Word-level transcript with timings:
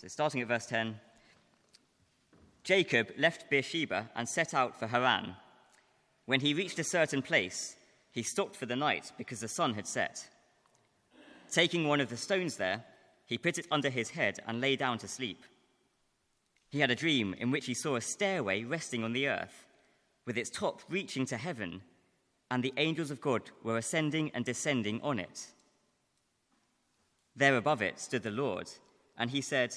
So, 0.00 0.06
starting 0.06 0.40
at 0.40 0.46
verse 0.46 0.66
10 0.66 1.00
Jacob 2.62 3.08
left 3.18 3.50
Beersheba 3.50 4.08
and 4.14 4.28
set 4.28 4.54
out 4.54 4.78
for 4.78 4.86
Haran. 4.86 5.34
When 6.24 6.38
he 6.38 6.54
reached 6.54 6.78
a 6.78 6.84
certain 6.84 7.20
place, 7.20 7.74
he 8.12 8.22
stopped 8.22 8.54
for 8.54 8.66
the 8.66 8.76
night 8.76 9.10
because 9.18 9.40
the 9.40 9.48
sun 9.48 9.74
had 9.74 9.88
set. 9.88 10.28
Taking 11.50 11.88
one 11.88 12.00
of 12.00 12.10
the 12.10 12.16
stones 12.16 12.58
there, 12.58 12.84
he 13.26 13.38
put 13.38 13.58
it 13.58 13.66
under 13.72 13.90
his 13.90 14.10
head 14.10 14.38
and 14.46 14.60
lay 14.60 14.76
down 14.76 14.98
to 14.98 15.08
sleep. 15.08 15.42
He 16.68 16.78
had 16.78 16.92
a 16.92 16.94
dream 16.94 17.34
in 17.36 17.50
which 17.50 17.66
he 17.66 17.74
saw 17.74 17.96
a 17.96 18.00
stairway 18.00 18.62
resting 18.62 19.02
on 19.02 19.12
the 19.12 19.26
earth, 19.26 19.66
with 20.26 20.38
its 20.38 20.50
top 20.50 20.80
reaching 20.88 21.26
to 21.26 21.36
heaven, 21.36 21.82
and 22.52 22.62
the 22.62 22.74
angels 22.76 23.10
of 23.10 23.20
God 23.20 23.50
were 23.64 23.78
ascending 23.78 24.30
and 24.32 24.44
descending 24.44 25.00
on 25.02 25.18
it. 25.18 25.48
There 27.34 27.56
above 27.56 27.82
it 27.82 27.98
stood 27.98 28.22
the 28.22 28.30
Lord, 28.30 28.70
and 29.16 29.30
he 29.30 29.40
said, 29.40 29.76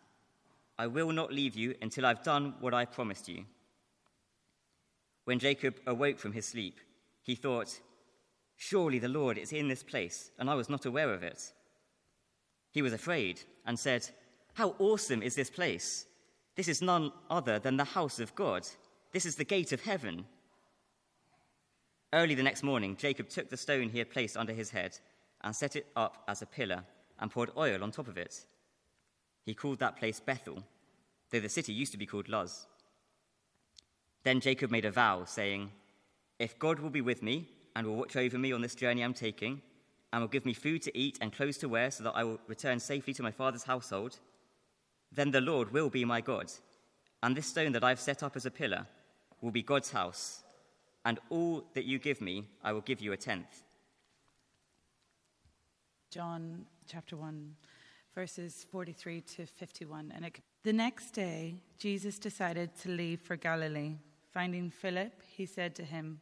I 0.77 0.87
will 0.87 1.11
not 1.11 1.33
leave 1.33 1.55
you 1.55 1.75
until 1.81 2.05
I've 2.05 2.23
done 2.23 2.55
what 2.59 2.73
I 2.73 2.85
promised 2.85 3.27
you. 3.27 3.45
When 5.25 5.39
Jacob 5.39 5.75
awoke 5.85 6.17
from 6.17 6.33
his 6.33 6.47
sleep, 6.47 6.79
he 7.21 7.35
thought, 7.35 7.79
Surely 8.57 8.99
the 8.99 9.07
Lord 9.07 9.37
is 9.37 9.53
in 9.53 9.67
this 9.67 9.83
place, 9.83 10.31
and 10.37 10.49
I 10.49 10.55
was 10.55 10.69
not 10.69 10.85
aware 10.85 11.13
of 11.13 11.23
it. 11.23 11.53
He 12.71 12.81
was 12.81 12.93
afraid 12.93 13.41
and 13.65 13.77
said, 13.77 14.07
How 14.53 14.75
awesome 14.79 15.21
is 15.21 15.35
this 15.35 15.49
place! 15.49 16.05
This 16.55 16.67
is 16.67 16.81
none 16.81 17.11
other 17.29 17.59
than 17.59 17.77
the 17.77 17.83
house 17.83 18.19
of 18.19 18.35
God. 18.35 18.67
This 19.11 19.25
is 19.25 19.35
the 19.35 19.43
gate 19.43 19.71
of 19.71 19.81
heaven. 19.81 20.25
Early 22.13 22.35
the 22.35 22.43
next 22.43 22.61
morning, 22.63 22.97
Jacob 22.97 23.29
took 23.29 23.49
the 23.49 23.57
stone 23.57 23.89
he 23.89 23.99
had 23.99 24.09
placed 24.09 24.35
under 24.35 24.53
his 24.53 24.69
head 24.69 24.97
and 25.41 25.55
set 25.55 25.75
it 25.75 25.87
up 25.95 26.23
as 26.27 26.41
a 26.41 26.45
pillar 26.45 26.83
and 27.19 27.31
poured 27.31 27.51
oil 27.57 27.83
on 27.83 27.91
top 27.91 28.07
of 28.07 28.17
it. 28.17 28.45
He 29.51 29.55
called 29.55 29.79
that 29.79 29.97
place 29.97 30.21
Bethel, 30.21 30.63
though 31.29 31.41
the 31.41 31.49
city 31.49 31.73
used 31.73 31.91
to 31.91 31.97
be 31.97 32.05
called 32.05 32.29
Luz. 32.29 32.67
Then 34.23 34.39
Jacob 34.39 34.71
made 34.71 34.85
a 34.85 34.91
vow, 34.91 35.25
saying, 35.25 35.71
If 36.39 36.57
God 36.57 36.79
will 36.79 36.89
be 36.89 37.01
with 37.01 37.21
me 37.21 37.49
and 37.75 37.85
will 37.85 37.97
watch 37.97 38.15
over 38.15 38.37
me 38.37 38.53
on 38.53 38.61
this 38.61 38.75
journey 38.75 39.01
I'm 39.01 39.13
taking, 39.13 39.61
and 40.13 40.21
will 40.21 40.29
give 40.29 40.45
me 40.45 40.53
food 40.53 40.81
to 40.83 40.97
eat 40.97 41.17
and 41.19 41.33
clothes 41.33 41.57
to 41.57 41.67
wear 41.67 41.91
so 41.91 42.05
that 42.05 42.15
I 42.15 42.23
will 42.23 42.39
return 42.47 42.79
safely 42.79 43.13
to 43.13 43.23
my 43.23 43.31
father's 43.31 43.63
household, 43.63 44.19
then 45.11 45.31
the 45.31 45.41
Lord 45.41 45.73
will 45.73 45.89
be 45.89 46.05
my 46.05 46.21
God, 46.21 46.49
and 47.21 47.35
this 47.35 47.47
stone 47.47 47.73
that 47.73 47.83
I've 47.83 47.99
set 47.99 48.23
up 48.23 48.37
as 48.37 48.45
a 48.45 48.51
pillar 48.51 48.87
will 49.41 49.51
be 49.51 49.63
God's 49.63 49.91
house, 49.91 50.43
and 51.03 51.19
all 51.29 51.65
that 51.73 51.83
you 51.83 51.99
give 51.99 52.21
me, 52.21 52.45
I 52.63 52.71
will 52.71 52.79
give 52.79 53.01
you 53.01 53.11
a 53.11 53.17
tenth. 53.17 53.63
John 56.09 56.67
chapter 56.87 57.17
1, 57.17 57.53
verses 58.13 58.65
43 58.71 59.21
to 59.21 59.45
51. 59.45 60.11
And 60.15 60.25
it, 60.25 60.39
the 60.63 60.73
next 60.73 61.11
day, 61.11 61.55
Jesus 61.77 62.19
decided 62.19 62.75
to 62.81 62.89
leave 62.89 63.21
for 63.21 63.35
Galilee. 63.35 63.95
Finding 64.33 64.69
Philip, 64.69 65.21
he 65.27 65.45
said 65.45 65.75
to 65.75 65.83
him, 65.83 66.21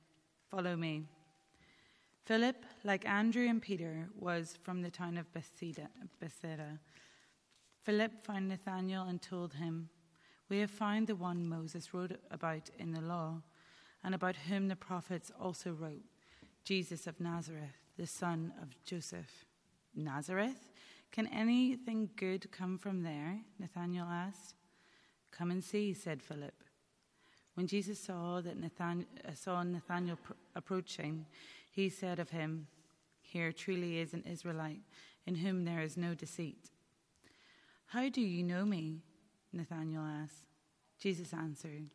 Follow 0.49 0.75
me. 0.75 1.03
Philip, 2.25 2.63
like 2.83 3.07
Andrew 3.07 3.47
and 3.47 3.61
Peter, 3.61 4.08
was 4.15 4.58
from 4.61 4.81
the 4.81 4.91
town 4.91 5.17
of 5.17 5.31
Bethsaida. 5.33 5.89
Bethsaida. 6.19 6.80
Philip 7.81 8.23
found 8.23 8.49
Nathanael 8.49 9.08
and 9.08 9.21
told 9.21 9.53
him, 9.53 9.89
We 10.47 10.59
have 10.59 10.71
found 10.71 11.08
the 11.08 11.15
one 11.15 11.47
Moses 11.47 11.93
wrote 11.93 12.19
about 12.30 12.69
in 12.77 12.91
the 12.91 13.02
law, 13.02 13.41
and 14.03 14.14
about 14.14 14.35
whom 14.35 14.67
the 14.67 14.75
prophets 14.75 15.31
also 15.39 15.71
wrote, 15.71 16.03
Jesus 16.64 17.08
of 17.08 17.19
Nazareth, 17.19 17.77
the 17.97 18.08
son 18.08 18.53
of 18.61 18.69
Joseph. 18.83 19.45
Nazareth? 19.95 20.69
Can 21.11 21.27
anything 21.27 22.09
good 22.15 22.52
come 22.52 22.77
from 22.77 23.03
there? 23.03 23.39
Nathanael 23.59 24.05
asked. 24.05 24.55
Come 25.31 25.52
and 25.52 25.64
see, 25.64 25.93
said 25.93 26.21
Philip. 26.21 26.53
When 27.55 27.67
Jesus 27.67 27.99
saw 27.99 28.42
that 28.42 28.59
Nathan, 28.59 29.05
uh, 29.27 29.33
saw 29.33 29.61
Nathanael 29.64 30.17
pr- 30.23 30.33
approaching, 30.55 31.25
he 31.71 31.89
said 31.89 32.20
of 32.20 32.30
him, 32.30 32.67
Here 33.21 33.52
truly 33.52 33.99
is 33.99 34.14
an 34.14 34.23
Israelite, 34.23 34.81
in 35.25 35.36
whom 35.36 35.65
there 35.65 35.81
is 35.81 35.97
no 35.97 36.14
deceit. 36.14 36.70
How 37.87 38.08
do 38.09 38.21
you 38.21 38.43
know 38.43 38.65
me? 38.65 39.02
Nathanael 39.52 40.03
asked. 40.03 40.45
Jesus 40.99 41.33
answered, 41.33 41.89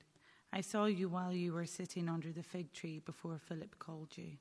I 0.53 0.61
saw 0.61 0.87
you 0.87 1.09
while 1.09 1.33
you 1.33 1.53
were 1.53 1.67
sitting 1.67 2.09
under 2.09 2.33
the 2.33 2.43
fig 2.43 2.73
tree 2.73 3.01
before 3.05 3.39
Philip 3.39 3.79
called 3.79 4.17
you. 4.17 4.33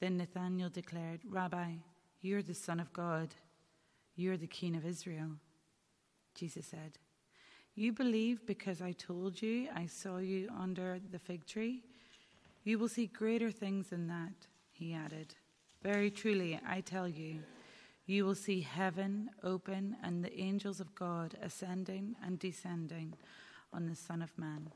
Then 0.00 0.16
Nathanael 0.16 0.70
declared, 0.70 1.20
Rabbi, 1.28 1.72
you're 2.20 2.42
the 2.42 2.54
Son 2.54 2.80
of 2.80 2.92
God. 2.92 3.34
You're 4.16 4.36
the 4.36 4.46
King 4.46 4.76
of 4.76 4.86
Israel. 4.86 5.30
Jesus 6.34 6.66
said, 6.66 6.98
You 7.74 7.92
believe 7.92 8.46
because 8.46 8.80
I 8.80 8.92
told 8.92 9.42
you 9.42 9.68
I 9.74 9.86
saw 9.86 10.18
you 10.18 10.48
under 10.58 10.98
the 11.10 11.18
fig 11.18 11.46
tree? 11.46 11.82
You 12.62 12.78
will 12.78 12.88
see 12.88 13.06
greater 13.06 13.50
things 13.50 13.88
than 13.88 14.06
that, 14.08 14.46
he 14.70 14.94
added. 14.94 15.34
Very 15.82 16.10
truly, 16.10 16.58
I 16.66 16.80
tell 16.80 17.06
you, 17.06 17.40
you 18.06 18.24
will 18.24 18.34
see 18.34 18.60
heaven 18.60 19.30
open 19.42 19.96
and 20.02 20.24
the 20.24 20.38
angels 20.38 20.80
of 20.80 20.94
God 20.94 21.36
ascending 21.42 22.16
and 22.24 22.38
descending 22.38 23.14
on 23.72 23.86
the 23.86 23.94
Son 23.94 24.22
of 24.22 24.36
Man. 24.38 24.70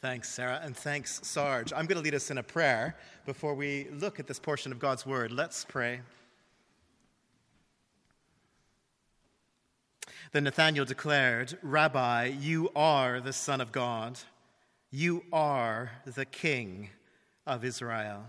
Thanks, 0.00 0.28
Sarah, 0.28 0.60
and 0.62 0.76
thanks, 0.76 1.20
Sarge. 1.24 1.72
I'm 1.72 1.86
going 1.86 1.98
to 1.98 2.04
lead 2.04 2.14
us 2.14 2.30
in 2.30 2.38
a 2.38 2.42
prayer 2.42 2.96
before 3.26 3.54
we 3.54 3.88
look 3.90 4.20
at 4.20 4.28
this 4.28 4.38
portion 4.38 4.70
of 4.70 4.78
God's 4.78 5.04
Word. 5.04 5.32
Let's 5.32 5.64
pray. 5.64 6.00
Then 10.32 10.44
Nathanael 10.44 10.84
declared, 10.84 11.56
Rabbi, 11.62 12.26
you 12.26 12.70
are 12.76 13.20
the 13.20 13.32
Son 13.32 13.60
of 13.60 13.72
God. 13.72 14.18
You 14.90 15.24
are 15.32 15.90
the 16.04 16.24
King 16.24 16.90
of 17.46 17.64
Israel. 17.64 18.24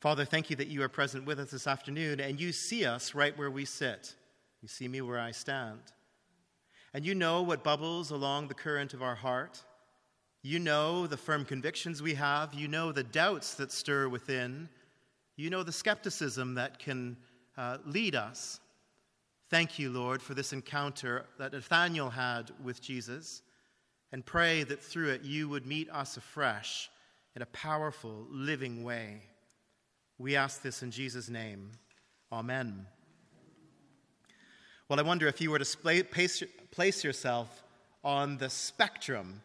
Father, 0.00 0.24
thank 0.24 0.50
you 0.50 0.56
that 0.56 0.66
you 0.66 0.82
are 0.82 0.88
present 0.88 1.24
with 1.24 1.38
us 1.38 1.52
this 1.52 1.68
afternoon 1.68 2.18
and 2.18 2.40
you 2.40 2.50
see 2.50 2.84
us 2.84 3.14
right 3.14 3.36
where 3.38 3.50
we 3.50 3.64
sit. 3.64 4.16
You 4.60 4.66
see 4.68 4.88
me 4.88 5.00
where 5.00 5.20
I 5.20 5.30
stand. 5.30 5.80
And 6.92 7.06
you 7.06 7.14
know 7.14 7.42
what 7.42 7.62
bubbles 7.62 8.10
along 8.10 8.48
the 8.48 8.54
current 8.54 8.94
of 8.94 9.02
our 9.02 9.14
heart. 9.14 9.62
You 10.42 10.58
know 10.58 11.06
the 11.06 11.16
firm 11.16 11.44
convictions 11.44 12.02
we 12.02 12.14
have. 12.14 12.52
You 12.52 12.66
know 12.66 12.90
the 12.90 13.04
doubts 13.04 13.54
that 13.54 13.70
stir 13.70 14.08
within. 14.08 14.68
You 15.36 15.50
know 15.50 15.62
the 15.62 15.72
skepticism 15.72 16.54
that 16.54 16.80
can 16.80 17.16
uh, 17.56 17.78
lead 17.86 18.16
us. 18.16 18.58
Thank 19.52 19.78
you, 19.78 19.90
Lord, 19.90 20.22
for 20.22 20.32
this 20.32 20.54
encounter 20.54 21.26
that 21.38 21.52
Nathanael 21.52 22.08
had 22.08 22.50
with 22.64 22.80
Jesus, 22.80 23.42
and 24.10 24.24
pray 24.24 24.64
that 24.64 24.82
through 24.82 25.10
it 25.10 25.24
you 25.24 25.46
would 25.50 25.66
meet 25.66 25.90
us 25.90 26.16
afresh 26.16 26.88
in 27.36 27.42
a 27.42 27.46
powerful, 27.46 28.26
living 28.30 28.82
way. 28.82 29.20
We 30.16 30.36
ask 30.36 30.62
this 30.62 30.82
in 30.82 30.90
Jesus' 30.90 31.28
name. 31.28 31.72
Amen. 32.32 32.86
Well, 34.88 34.98
I 34.98 35.02
wonder 35.02 35.28
if 35.28 35.38
you 35.38 35.50
were 35.50 35.58
to 35.58 36.04
place 36.70 37.04
yourself 37.04 37.62
on 38.02 38.38
the 38.38 38.48
spectrum 38.48 39.42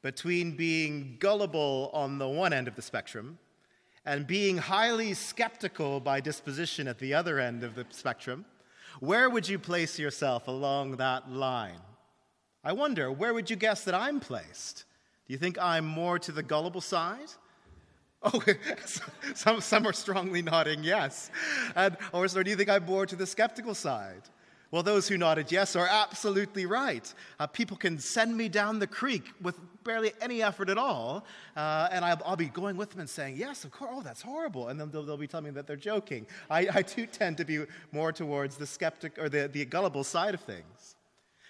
between 0.00 0.56
being 0.56 1.16
gullible 1.18 1.90
on 1.92 2.18
the 2.18 2.28
one 2.28 2.52
end 2.52 2.68
of 2.68 2.76
the 2.76 2.82
spectrum 2.82 3.36
and 4.04 4.28
being 4.28 4.58
highly 4.58 5.12
skeptical 5.12 5.98
by 5.98 6.20
disposition 6.20 6.86
at 6.86 7.00
the 7.00 7.14
other 7.14 7.40
end 7.40 7.64
of 7.64 7.74
the 7.74 7.84
spectrum, 7.90 8.44
where 8.98 9.30
would 9.30 9.48
you 9.48 9.58
place 9.58 9.98
yourself 9.98 10.48
along 10.48 10.96
that 10.96 11.30
line? 11.30 11.80
I 12.64 12.72
wonder, 12.72 13.10
where 13.10 13.32
would 13.32 13.48
you 13.48 13.56
guess 13.56 13.84
that 13.84 13.94
I'm 13.94 14.20
placed? 14.20 14.84
Do 15.26 15.32
you 15.32 15.38
think 15.38 15.58
I'm 15.58 15.86
more 15.86 16.18
to 16.18 16.32
the 16.32 16.42
gullible 16.42 16.80
side? 16.80 17.28
Oh, 18.22 18.42
some, 19.34 19.62
some 19.62 19.86
are 19.86 19.94
strongly 19.94 20.42
nodding 20.42 20.84
yes. 20.84 21.30
And, 21.74 21.96
or, 22.12 22.24
or 22.24 22.44
do 22.44 22.50
you 22.50 22.56
think 22.56 22.68
I'm 22.68 22.84
more 22.84 23.06
to 23.06 23.16
the 23.16 23.26
skeptical 23.26 23.74
side? 23.74 24.20
Well, 24.70 24.84
those 24.84 25.08
who 25.08 25.18
nodded 25.18 25.50
yes 25.50 25.74
are 25.74 25.88
absolutely 25.90 26.64
right. 26.64 27.12
Uh, 27.40 27.48
people 27.48 27.76
can 27.76 27.98
send 27.98 28.36
me 28.36 28.48
down 28.48 28.78
the 28.78 28.86
creek 28.86 29.24
with 29.42 29.58
barely 29.82 30.12
any 30.20 30.42
effort 30.42 30.70
at 30.70 30.78
all, 30.78 31.24
uh, 31.56 31.88
and 31.90 32.04
I'll, 32.04 32.20
I'll, 32.24 32.36
be 32.36 32.46
going 32.46 32.76
with 32.76 32.90
them 32.90 33.00
and 33.00 33.10
saying, 33.10 33.36
Yes, 33.36 33.64
of 33.64 33.72
course, 33.72 33.90
oh, 33.92 34.02
that's 34.02 34.22
horrible. 34.22 34.68
And 34.68 34.78
then 34.78 34.90
they'll, 34.90 35.02
they'll 35.02 35.16
be 35.16 35.26
telling 35.26 35.46
me 35.46 35.50
that 35.52 35.66
they're 35.66 35.76
joking. 35.76 36.24
I, 36.48 36.68
I, 36.72 36.82
do 36.82 37.04
tend 37.06 37.38
to 37.38 37.44
be 37.44 37.64
more 37.90 38.12
towards 38.12 38.56
the 38.56 38.66
skeptic 38.66 39.18
or 39.18 39.28
the, 39.28 39.48
the 39.48 39.64
gullible 39.64 40.04
side 40.04 40.34
of 40.34 40.40
things. 40.40 40.94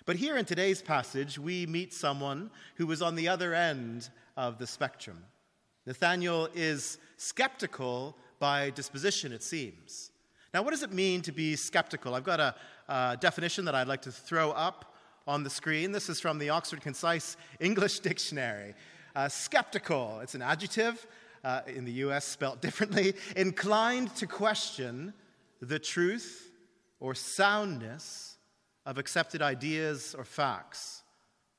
But 0.07 0.17
here 0.17 0.39
in 0.39 0.47
today's 0.47 0.81
passage, 0.81 1.39
we 1.39 1.67
meet 1.67 1.93
someone 1.93 2.51
who 2.77 2.87
was 2.87 3.03
on 3.03 3.17
the 3.17 3.29
other 3.29 3.53
end 3.53 4.09
of 4.37 4.59
the 4.59 4.67
spectrum. 4.67 5.23
Nathanael 5.87 6.49
is 6.55 6.99
skeptical 7.19 8.17
by 8.39 8.71
disposition, 8.71 9.33
it 9.33 9.43
seems. 9.43 10.10
Now, 10.53 10.63
what 10.63 10.71
does 10.71 10.83
it 10.83 10.93
mean 10.93 11.23
to 11.23 11.33
be 11.33 11.55
skeptical? 11.55 12.15
I've 12.15 12.25
got 12.25 12.41
a, 12.41 13.17
definition 13.21 13.65
that 13.67 13.75
I'd 13.77 13.87
like 13.87 14.03
to 14.03 14.11
throw 14.11 14.51
up 14.51 14.97
on 15.25 15.45
the 15.45 15.51
screen. 15.51 15.93
This 15.93 16.09
is 16.09 16.19
from 16.19 16.39
the 16.39 16.51
Oxford 16.51 16.81
Concise 16.81 17.37
English 17.61 18.01
Dictionary. 18.01 18.75
Uh, 19.15 19.29
skeptical, 19.29 20.19
it's 20.21 20.35
an 20.35 20.43
adjective 20.43 21.07
uh, 21.45 21.61
in 21.69 21.85
the 21.85 21.93
US 22.05 22.25
spelled 22.25 22.61
differently, 22.67 23.15
inclined 23.37 24.15
to 24.17 24.27
question 24.27 25.15
the 25.61 25.79
truth 25.79 26.51
or 26.99 27.15
soundness 27.15 28.39
of 28.87 28.99
accepted 28.99 29.43
ideas 29.43 30.17
or 30.19 30.25
facts, 30.25 31.03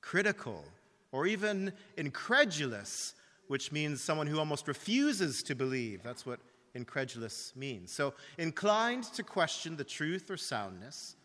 critical 0.02 0.66
or 1.14 1.28
even 1.28 1.72
incredulous, 1.96 3.14
which 3.48 3.72
means 3.72 4.02
someone 4.02 4.28
who 4.28 4.38
almost 4.38 4.68
refuses 4.68 5.44
to 5.44 5.56
believe. 5.56 6.04
That's 6.04 6.26
what 6.26 6.40
incredulous 6.74 7.54
means. 7.56 7.94
So, 7.94 8.14
inclined 8.38 9.04
to 9.16 9.24
question 9.24 9.76
the 9.76 9.84
truth 9.84 10.30
or 10.30 10.38
soundness 10.38 11.16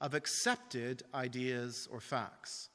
of 0.00 0.14
accepted 0.14 1.02
ideas 1.14 1.88
or 1.90 2.00
facts. 2.00 2.68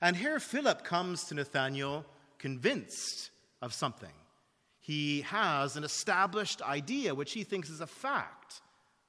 And 0.00 0.16
here 0.16 0.38
Philip 0.40 0.84
comes 0.84 1.24
to 1.24 1.34
Nathanael 1.34 2.04
convinced 2.38 3.30
of 3.60 3.72
something. 3.72 4.12
He 4.80 5.22
has 5.22 5.76
an 5.76 5.84
established 5.84 6.62
idea, 6.62 7.14
which 7.14 7.32
he 7.32 7.44
thinks 7.44 7.68
is 7.68 7.80
a 7.80 7.86
fact 7.86 8.60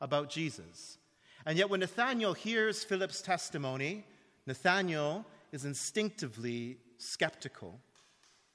about 0.02 0.30
Jesus. 0.30 0.98
And 1.46 1.58
yet, 1.58 1.70
when 1.70 1.80
Nathanael 1.80 2.34
hears 2.34 2.84
Philip's 2.84 3.22
testimony, 3.22 4.06
Nathanael 4.46 5.26
is 5.52 5.66
instinctively 5.66 6.78
skeptical. 6.98 7.80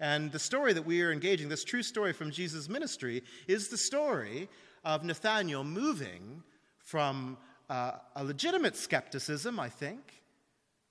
And 0.00 0.32
the 0.32 0.38
story 0.38 0.72
that 0.72 0.84
we 0.84 1.02
are 1.02 1.12
engaging, 1.12 1.48
this 1.48 1.64
true 1.64 1.82
story 1.82 2.12
from 2.12 2.30
Jesus' 2.30 2.68
ministry, 2.68 3.22
is 3.46 3.68
the 3.68 3.78
story 3.78 4.48
of 4.84 5.04
Nathanael 5.04 5.64
moving 5.64 6.42
from 6.78 7.38
uh, 7.70 7.92
a 8.16 8.24
legitimate 8.24 8.76
skepticism, 8.76 9.58
I 9.58 9.68
think, 9.68 10.22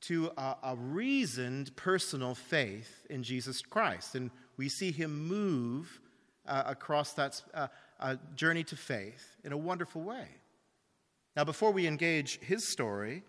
to 0.01 0.31
a, 0.37 0.55
a, 0.63 0.75
reasoned 0.75 1.75
personal 1.75 2.35
faith 2.35 3.05
in 3.09 3.23
Jesus 3.23 3.61
Christ. 3.61 4.15
And 4.15 4.31
we 4.57 4.67
see 4.67 4.91
him 4.91 5.27
move 5.27 6.01
uh, 6.45 6.63
across 6.65 7.13
that 7.13 7.41
uh, 7.53 8.15
journey 8.35 8.63
to 8.65 8.75
faith 8.75 9.37
in 9.43 9.51
a 9.51 9.57
wonderful 9.57 10.01
way. 10.01 10.27
Now, 11.35 11.43
before 11.43 11.71
we 11.71 11.87
engage 11.87 12.39
his 12.41 12.67
story, 12.67 13.23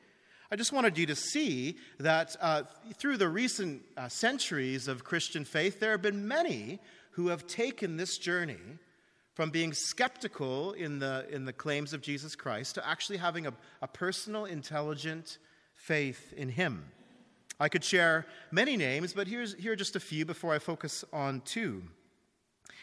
I 0.50 0.56
just 0.56 0.72
wanted 0.72 0.98
you 0.98 1.06
to 1.06 1.16
see 1.16 1.76
that 1.98 2.36
uh, 2.40 2.64
through 2.98 3.16
the 3.16 3.28
recent 3.28 3.82
uh, 3.96 4.08
centuries 4.08 4.88
of 4.88 5.02
Christian 5.02 5.44
faith, 5.44 5.80
there 5.80 5.92
have 5.92 6.02
been 6.02 6.28
many 6.28 6.80
who 7.12 7.28
have 7.28 7.46
taken 7.46 7.96
this 7.96 8.18
journey 8.18 8.58
from 9.34 9.50
being 9.50 9.72
skeptical 9.72 10.72
in 10.72 10.98
the, 10.98 11.26
in 11.30 11.44
the 11.44 11.52
claims 11.52 11.92
of 11.92 12.02
Jesus 12.02 12.36
Christ 12.36 12.74
to 12.74 12.86
actually 12.86 13.16
having 13.16 13.46
a, 13.46 13.54
a 13.82 13.88
personal, 13.88 14.44
intelligent 14.44 15.38
faith 15.76 16.32
in 16.36 16.50
Him. 16.50 16.84
I 17.58 17.68
could 17.68 17.84
share 17.84 18.26
many 18.50 18.76
names, 18.76 19.12
but 19.12 19.26
here's, 19.26 19.54
here 19.54 19.72
are 19.72 19.76
just 19.76 19.96
a 19.96 20.00
few 20.00 20.24
before 20.24 20.52
I 20.54 20.58
focus 20.58 21.04
on 21.12 21.40
two. 21.44 21.84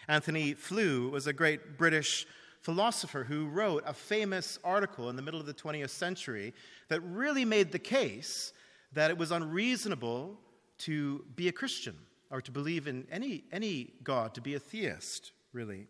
Antony 0.07 0.54
Flew 0.54 1.10
was 1.10 1.28
a 1.28 1.34
great 1.34 1.78
British 1.78 2.25
philosopher 2.62 3.24
who 3.24 3.48
wrote 3.48 3.84
a 3.86 3.94
famous 3.94 4.60
article 4.63 5.10
in 5.10 5.16
the 5.16 5.22
middle 5.22 5.40
of 5.40 5.46
the 5.46 5.54
20th 5.54 5.90
century 5.90 6.54
that 6.90 7.02
really 7.02 7.44
made 7.44 7.72
the 7.72 7.80
case 7.80 8.54
that 8.94 9.10
it 9.10 9.18
was 9.18 9.31
unreasonable 9.31 10.40
to 10.78 11.25
be 11.36 11.48
a 11.48 11.52
Christian 11.52 11.96
or 12.30 12.42
to 12.42 12.52
believe 12.52 12.88
in 12.88 13.06
any, 13.12 13.44
any 13.52 13.94
God, 14.04 14.34
to 14.36 14.42
be 14.42 14.56
a 14.56 14.60
theist, 14.60 15.31
really. 15.54 15.88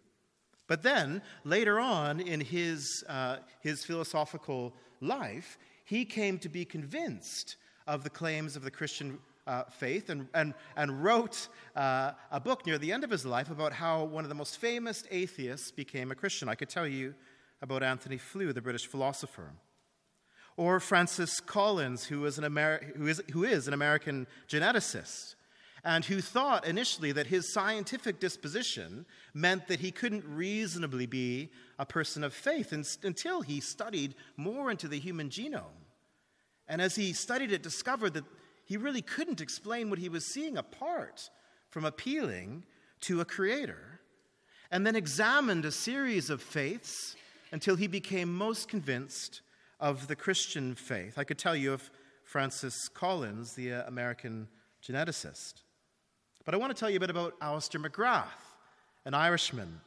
But 0.68 0.82
then, 0.82 1.22
later 1.44 1.80
on 1.80 2.20
in 2.20 2.40
his, 2.40 3.04
uh, 3.08 3.38
his 3.60 3.84
philosophical 3.84 4.74
life, 5.02 5.58
he 5.84 6.06
came 6.06 6.40
to 6.40 6.50
be 6.50 6.64
convinced 6.64 7.58
of 7.86 8.04
the 8.04 8.10
claims 8.10 8.56
of 8.56 8.64
the 8.64 8.72
Christian 8.72 9.20
uh, 9.52 9.64
faith 9.70 10.10
and, 10.10 10.30
and, 10.34 10.54
and 10.78 11.04
wrote 11.04 11.50
uh, 11.76 12.12
a 12.32 12.40
book 12.40 12.66
near 12.66 12.78
the 12.78 12.94
end 12.94 13.04
of 13.04 13.10
his 13.10 13.26
life 13.26 13.52
about 13.52 13.74
how 13.74 14.06
one 14.06 14.24
of 14.24 14.30
the 14.30 14.36
most 14.36 14.58
famous 14.58 15.04
atheists 15.12 15.72
became 15.72 16.10
a 16.10 16.16
Christian. 16.16 16.48
I 16.48 16.56
could 16.56 16.70
tell 16.70 16.88
you 16.88 17.14
about 17.62 17.84
Antony 17.84 18.18
Flew, 18.18 18.54
the 18.54 18.62
British 18.62 18.88
philosopher. 18.88 19.52
Or 20.56 20.80
Francis 20.80 21.42
Collins, 21.42 22.06
who 22.06 22.26
is 22.26 22.38
an, 22.38 22.46
Ameri- 22.46 22.96
who 22.96 23.08
is, 23.08 23.22
who 23.32 23.44
is 23.44 23.68
an 23.68 23.74
American 23.74 24.26
geneticist 24.48 25.36
and 25.84 26.06
who 26.06 26.22
thought 26.22 26.66
initially 26.66 27.12
that 27.12 27.28
his 27.28 27.52
scientific 27.52 28.20
disposition 28.20 29.06
meant 29.34 29.68
that 29.68 29.80
he 29.80 29.92
couldn't 29.92 30.24
reasonably 30.26 31.08
be 31.08 31.50
a 31.78 31.86
person 31.86 32.24
of 32.24 32.34
faith 32.34 32.72
until 33.04 33.42
he 33.42 33.60
studied 33.60 34.16
more 34.38 34.72
into 34.72 34.88
the 34.88 35.00
human 35.00 35.30
genome. 35.30 35.82
And 36.68 36.82
as 36.82 36.96
he 36.96 37.12
studied 37.12 37.52
it, 37.52 37.64
discovered 37.64 38.14
that 38.14 38.24
he 38.72 38.78
really 38.78 39.02
couldn't 39.02 39.42
explain 39.42 39.90
what 39.90 40.00
he 40.00 40.08
was 40.08 40.24
seeing 40.24 40.58
apart 40.58 41.30
from 41.72 41.84
appealing 41.84 42.64
to 43.02 43.20
a 43.20 43.26
creator, 43.26 44.00
and 44.72 44.88
then 44.88 44.96
examined 44.96 45.66
a 45.66 45.72
series 45.74 46.30
of 46.30 46.42
faiths 46.42 47.18
until 47.52 47.76
he 47.76 47.86
became 47.86 48.34
most 48.34 48.70
convinced 48.70 49.42
of 49.82 50.08
the 50.08 50.16
Christian 50.16 50.74
faith. 50.74 51.18
I 51.18 51.26
could 51.26 51.38
tell 51.38 51.54
you 51.54 51.74
of 51.74 51.92
Francis 52.24 52.88
Collins, 52.88 53.56
the 53.56 53.74
uh, 53.74 53.88
American 53.88 54.48
geneticist. 54.82 55.64
But 56.46 56.54
I 56.54 56.58
want 56.58 56.74
to 56.74 56.80
tell 56.80 56.90
you 56.90 56.96
a 56.96 57.02
bit 57.02 57.10
about 57.10 57.36
Alister 57.42 57.78
McGrath, 57.78 58.24
an 59.04 59.14
Irishman, 59.14 59.82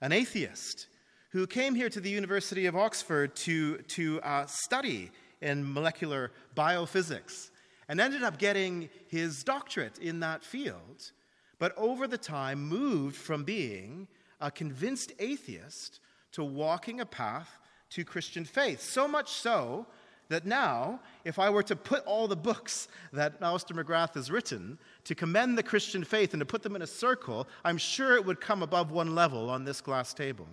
an 0.00 0.10
atheist, 0.10 0.88
who 1.30 1.46
came 1.46 1.76
here 1.76 1.88
to 1.88 2.00
the 2.00 2.10
University 2.10 2.66
of 2.66 2.74
Oxford 2.74 3.36
to, 3.36 3.76
to 3.78 4.20
uh, 4.22 4.46
study 4.46 5.12
in 5.40 5.72
molecular 5.72 6.32
biophysics 6.56 7.50
and 7.88 8.00
ended 8.00 8.22
up 8.22 8.38
getting 8.38 8.88
his 9.08 9.44
doctorate 9.44 9.98
in 9.98 10.20
that 10.20 10.44
field, 10.44 11.12
but 11.58 11.72
over 11.76 12.06
the 12.06 12.18
time 12.18 12.66
moved 12.66 13.16
from 13.16 13.44
being 13.44 14.08
a 14.40 14.50
convinced 14.50 15.12
atheist 15.18 16.00
to 16.32 16.44
walking 16.44 17.00
a 17.00 17.06
path 17.06 17.58
to 17.90 18.04
Christian 18.04 18.44
faith. 18.44 18.80
So 18.80 19.06
much 19.06 19.30
so 19.30 19.86
that 20.28 20.46
now, 20.46 21.00
if 21.24 21.38
I 21.38 21.50
were 21.50 21.62
to 21.64 21.76
put 21.76 22.04
all 22.06 22.26
the 22.26 22.36
books 22.36 22.88
that 23.12 23.34
Alister 23.40 23.74
McGrath 23.74 24.14
has 24.14 24.30
written 24.30 24.78
to 25.04 25.14
commend 25.14 25.56
the 25.56 25.62
Christian 25.62 26.02
faith 26.02 26.32
and 26.32 26.40
to 26.40 26.46
put 26.46 26.62
them 26.62 26.76
in 26.76 26.82
a 26.82 26.86
circle, 26.86 27.46
I'm 27.64 27.78
sure 27.78 28.14
it 28.16 28.24
would 28.24 28.40
come 28.40 28.62
above 28.62 28.90
one 28.90 29.14
level 29.14 29.50
on 29.50 29.64
this 29.64 29.80
glass 29.80 30.14
table. 30.14 30.48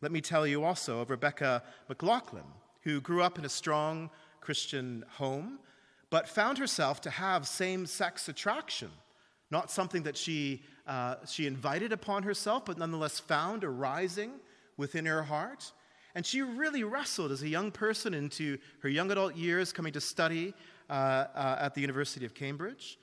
Let 0.00 0.12
me 0.12 0.22
tell 0.22 0.46
you 0.46 0.64
also 0.64 1.00
of 1.00 1.10
Rebecca 1.10 1.62
McLaughlin, 1.88 2.44
who 2.82 3.00
grew 3.02 3.22
up 3.22 3.38
in 3.38 3.44
a 3.44 3.50
strong 3.50 4.08
Christian 4.40 5.04
home, 5.16 5.58
but 6.10 6.28
found 6.28 6.58
herself 6.58 7.00
to 7.02 7.10
have 7.10 7.46
same 7.46 7.86
sex 7.86 8.28
attraction. 8.28 8.90
Not 9.50 9.70
something 9.70 10.04
that 10.04 10.16
she, 10.16 10.62
uh, 10.86 11.16
she 11.26 11.46
invited 11.46 11.92
upon 11.92 12.22
herself, 12.22 12.64
but 12.64 12.78
nonetheless 12.78 13.18
found 13.18 13.64
arising 13.64 14.32
within 14.76 15.06
her 15.06 15.22
heart. 15.22 15.72
And 16.14 16.26
she 16.26 16.42
really 16.42 16.84
wrestled 16.84 17.32
as 17.32 17.42
a 17.42 17.48
young 17.48 17.70
person 17.70 18.14
into 18.14 18.58
her 18.82 18.88
young 18.88 19.10
adult 19.10 19.36
years, 19.36 19.72
coming 19.72 19.92
to 19.92 20.00
study 20.00 20.54
uh, 20.88 20.92
uh, 20.92 21.56
at 21.60 21.74
the 21.74 21.80
University 21.80 22.26
of 22.26 22.34
Cambridge, 22.34 22.98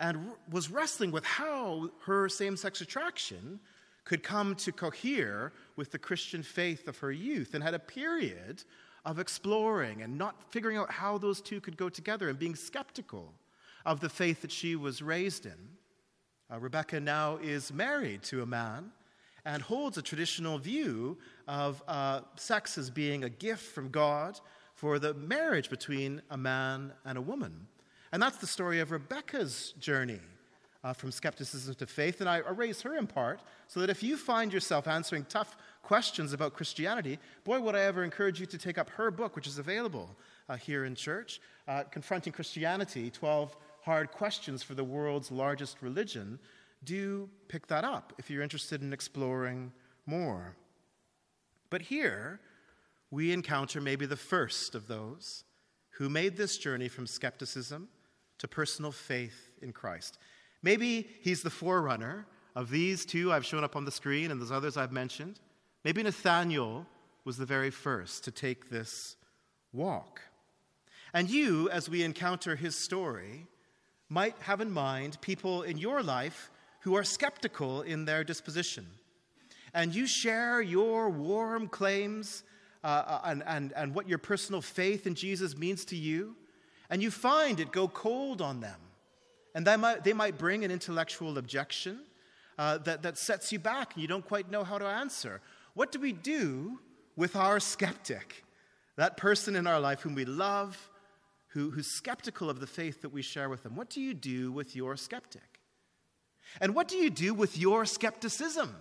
and 0.00 0.32
was 0.50 0.70
wrestling 0.70 1.10
with 1.12 1.24
how 1.24 1.90
her 2.04 2.28
same 2.28 2.56
sex 2.56 2.80
attraction 2.80 3.60
could 4.04 4.22
come 4.22 4.54
to 4.54 4.72
cohere 4.72 5.52
with 5.76 5.90
the 5.90 5.98
Christian 5.98 6.42
faith 6.42 6.88
of 6.88 6.98
her 6.98 7.12
youth, 7.12 7.54
and 7.54 7.62
had 7.62 7.74
a 7.74 7.78
period 7.78 8.62
of 9.06 9.18
exploring 9.18 10.02
and 10.02 10.18
not 10.18 10.34
figuring 10.50 10.76
out 10.76 10.90
how 10.90 11.16
those 11.16 11.40
two 11.40 11.60
could 11.60 11.76
go 11.76 11.88
together 11.88 12.28
and 12.28 12.38
being 12.38 12.56
skeptical 12.56 13.32
of 13.86 14.00
the 14.00 14.08
faith 14.08 14.42
that 14.42 14.50
she 14.50 14.74
was 14.76 15.00
raised 15.00 15.46
in. 15.46 15.56
Uh, 16.52 16.58
Rebecca 16.58 17.00
now 17.00 17.38
is 17.42 17.72
married 17.72 18.22
to 18.24 18.42
a 18.42 18.46
man 18.46 18.90
and 19.44 19.62
holds 19.62 19.96
a 19.96 20.02
traditional 20.02 20.58
view 20.58 21.16
of 21.46 21.82
uh, 21.86 22.22
sex 22.34 22.76
as 22.76 22.90
being 22.90 23.22
a 23.24 23.28
gift 23.30 23.64
from 23.72 23.90
God 23.90 24.40
for 24.74 24.98
the 24.98 25.14
marriage 25.14 25.70
between 25.70 26.20
a 26.30 26.36
man 26.36 26.92
and 27.04 27.16
a 27.16 27.22
woman. 27.22 27.68
And 28.12 28.20
that's 28.20 28.38
the 28.38 28.46
story 28.46 28.80
of 28.80 28.90
Rebecca's 28.90 29.72
journey 29.78 30.20
uh, 30.86 30.92
from 30.92 31.10
skepticism 31.10 31.74
to 31.74 31.84
faith. 31.84 32.20
And 32.20 32.30
I, 32.30 32.38
raise 32.38 32.80
her 32.82 32.94
in 32.94 33.08
part 33.08 33.40
so 33.66 33.80
that 33.80 33.90
if 33.90 34.04
you 34.04 34.16
find 34.16 34.52
yourself 34.52 34.86
answering 34.86 35.26
tough 35.28 35.56
questions 35.82 36.32
about 36.32 36.54
Christianity, 36.54 37.18
boy, 37.42 37.58
would 37.60 37.74
I 37.74 37.80
ever 37.80 38.04
encourage 38.04 38.38
you 38.38 38.46
to 38.46 38.56
take 38.56 38.78
up 38.78 38.90
her 38.90 39.10
book, 39.10 39.34
which 39.34 39.48
is 39.48 39.58
available 39.58 40.16
uh, 40.48 40.56
here 40.56 40.84
in 40.84 40.94
church, 40.94 41.40
uh, 41.66 41.82
Confronting 41.90 42.32
Christianity 42.32 43.10
12 43.10 43.56
Hard 43.82 44.12
Questions 44.12 44.62
for 44.62 44.74
the 44.74 44.84
World's 44.84 45.32
Largest 45.32 45.82
Religion. 45.82 46.38
Do 46.84 47.28
pick 47.48 47.66
that 47.66 47.82
up 47.82 48.12
if 48.16 48.30
you're 48.30 48.42
interested 48.42 48.80
in 48.80 48.92
exploring 48.92 49.72
more. 50.06 50.54
But 51.68 51.82
here, 51.82 52.38
we 53.10 53.32
encounter 53.32 53.80
maybe 53.80 54.06
the 54.06 54.16
first 54.16 54.76
of 54.76 54.86
those 54.86 55.42
who 55.98 56.08
made 56.08 56.36
this 56.36 56.58
journey 56.58 56.86
from 56.86 57.08
skepticism 57.08 57.88
to 58.38 58.46
personal 58.46 58.92
faith 58.92 59.50
in 59.60 59.72
Christ. 59.72 60.18
Maybe 60.66 61.06
he's 61.20 61.42
the 61.42 61.50
forerunner 61.50 62.26
of 62.56 62.70
these 62.70 63.06
two 63.06 63.32
I've 63.32 63.46
shown 63.46 63.62
up 63.62 63.76
on 63.76 63.84
the 63.84 63.92
screen 63.92 64.32
and 64.32 64.42
those 64.42 64.50
others 64.50 64.76
I've 64.76 64.90
mentioned. 64.90 65.38
Maybe 65.84 66.02
Nathanael 66.02 66.86
was 67.24 67.36
the 67.36 67.46
very 67.46 67.70
first 67.70 68.24
to 68.24 68.32
take 68.32 68.68
this 68.68 69.14
walk. 69.72 70.22
And 71.14 71.30
you, 71.30 71.70
as 71.70 71.88
we 71.88 72.02
encounter 72.02 72.56
his 72.56 72.74
story, 72.74 73.46
might 74.08 74.36
have 74.40 74.60
in 74.60 74.72
mind 74.72 75.20
people 75.20 75.62
in 75.62 75.78
your 75.78 76.02
life 76.02 76.50
who 76.80 76.96
are 76.96 77.04
skeptical 77.04 77.82
in 77.82 78.04
their 78.04 78.24
disposition. 78.24 78.88
And 79.72 79.94
you 79.94 80.04
share 80.08 80.60
your 80.60 81.10
warm 81.10 81.68
claims 81.68 82.42
uh, 82.82 82.86
uh, 82.88 83.20
and, 83.22 83.44
and, 83.46 83.72
and 83.76 83.94
what 83.94 84.08
your 84.08 84.18
personal 84.18 84.62
faith 84.62 85.06
in 85.06 85.14
Jesus 85.14 85.56
means 85.56 85.84
to 85.84 85.96
you, 85.96 86.34
and 86.90 87.00
you 87.00 87.12
find 87.12 87.60
it 87.60 87.70
go 87.70 87.86
cold 87.86 88.42
on 88.42 88.58
them. 88.58 88.80
And 89.56 89.66
they 89.66 89.76
might, 89.78 90.04
they 90.04 90.12
might 90.12 90.36
bring 90.36 90.66
an 90.66 90.70
intellectual 90.70 91.38
objection 91.38 92.00
uh, 92.58 92.76
that, 92.76 93.02
that 93.02 93.16
sets 93.16 93.50
you 93.50 93.58
back 93.58 93.94
and 93.94 94.02
you 94.02 94.06
don't 94.06 94.24
quite 94.24 94.50
know 94.50 94.62
how 94.64 94.76
to 94.76 94.84
answer. 94.84 95.40
What 95.72 95.90
do 95.90 95.98
we 95.98 96.12
do 96.12 96.78
with 97.16 97.34
our 97.34 97.58
skeptic? 97.58 98.44
That 98.96 99.16
person 99.16 99.56
in 99.56 99.66
our 99.66 99.80
life 99.80 100.02
whom 100.02 100.14
we 100.14 100.26
love, 100.26 100.90
who, 101.48 101.70
who's 101.70 101.86
skeptical 101.86 102.50
of 102.50 102.60
the 102.60 102.66
faith 102.66 103.00
that 103.00 103.08
we 103.08 103.22
share 103.22 103.48
with 103.48 103.62
them. 103.62 103.76
What 103.76 103.88
do 103.88 104.02
you 104.02 104.12
do 104.12 104.52
with 104.52 104.76
your 104.76 104.94
skeptic? 104.94 105.58
And 106.60 106.74
what 106.74 106.86
do 106.86 106.98
you 106.98 107.08
do 107.08 107.32
with 107.32 107.56
your 107.56 107.86
skepticism? 107.86 108.76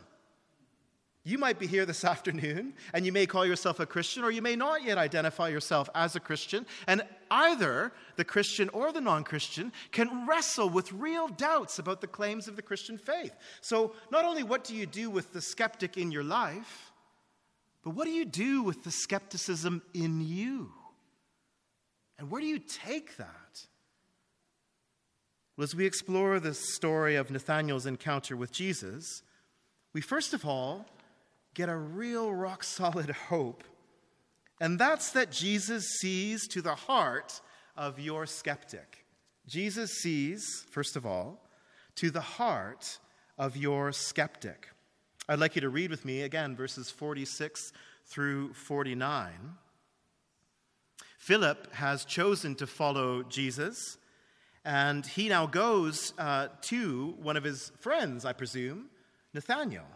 You 1.28 1.40
might 1.40 1.58
be 1.58 1.66
here 1.66 1.86
this 1.86 2.06
afternoon 2.14 2.74
and 2.94 3.06
you 3.06 3.12
may 3.12 3.26
call 3.26 3.46
yourself 3.46 3.82
a 3.82 3.86
Christian, 3.86 4.24
or 4.24 4.32
you 4.32 4.42
may 4.42 4.56
not 4.56 4.84
yet 4.84 4.98
identify 4.98 5.50
yourself 5.50 5.90
as 5.94 6.16
a 6.16 6.20
Christian. 6.20 6.66
And 6.88 7.04
either 7.30 7.92
the 8.16 8.24
Christian 8.24 8.70
or 8.70 8.94
the 8.94 9.02
non 9.02 9.24
Christian 9.26 9.74
can 9.92 10.28
wrestle 10.28 10.70
with 10.70 10.94
real 10.94 11.28
doubts 11.28 11.80
about 11.80 12.00
the 12.00 12.08
claims 12.08 12.48
of 12.48 12.56
the 12.56 12.62
Christian 12.62 12.98
faith. 12.98 13.34
So, 13.60 13.94
not 14.12 14.24
only 14.24 14.44
what 14.44 14.64
do 14.64 14.76
you 14.76 14.86
do 14.86 15.10
with 15.10 15.34
the 15.34 15.42
skeptic 15.42 15.98
in 15.98 16.12
your 16.12 16.24
life, 16.24 16.92
but 17.84 17.92
what 17.92 18.06
do 18.06 18.12
you 18.12 18.26
do 18.26 18.62
with 18.62 18.84
the 18.84 18.92
skepticism 18.92 19.82
in 19.94 20.22
you? 20.22 20.72
And 22.18 22.30
where 22.30 22.40
do 22.40 22.48
you 22.48 22.60
take 22.60 23.18
that? 23.18 23.66
Well, 25.58 25.64
as 25.64 25.76
we 25.76 25.86
explore 25.86 26.40
the 26.40 26.54
story 26.54 27.16
of 27.16 27.32
Nathanael's 27.32 27.86
encounter 27.86 28.36
with 28.36 28.52
Jesus, 28.52 29.24
we 29.94 30.02
first 30.02 30.34
of 30.34 30.46
all 30.46 30.86
get 31.56 31.70
a 31.70 31.76
real 31.76 32.32
rock 32.32 32.64
solid 32.80 33.10
hope. 33.10 33.64
And 34.62 34.80
that's 34.80 35.12
that 35.12 35.32
Jesus 35.32 35.86
sees 36.00 36.48
to 36.50 36.62
the 36.62 36.76
heart 36.76 37.42
of 37.76 38.00
your 38.00 38.26
skeptic. 38.26 39.06
Jesus 39.48 39.92
sees, 39.92 40.66
first 40.70 40.96
of 40.96 41.06
all, 41.06 41.42
to 41.96 42.10
the 42.10 42.22
heart 42.22 43.00
of 43.38 43.58
your 43.58 43.92
skeptic. 43.92 44.70
I'd 45.28 45.40
like 45.40 45.56
you 45.56 45.62
to 45.62 45.70
read 45.70 45.92
with 45.92 46.06
me 46.06 46.22
again 46.22 46.56
verses 46.56 46.90
46 46.90 47.74
through 48.06 48.54
49. 48.54 49.32
Philip 51.18 51.74
has 51.74 52.06
chosen 52.06 52.56
to 52.56 52.68
follow 52.68 53.24
Jesus, 53.24 53.98
and 54.64 55.06
he 55.06 55.28
now 55.28 55.48
goes 55.48 56.14
uh, 56.18 56.50
to 56.62 57.16
one 57.20 57.36
of 57.36 57.44
his 57.44 57.72
friends, 57.80 58.26
I 58.26 58.34
presume, 58.34 58.90
Nathanael. 59.34 59.88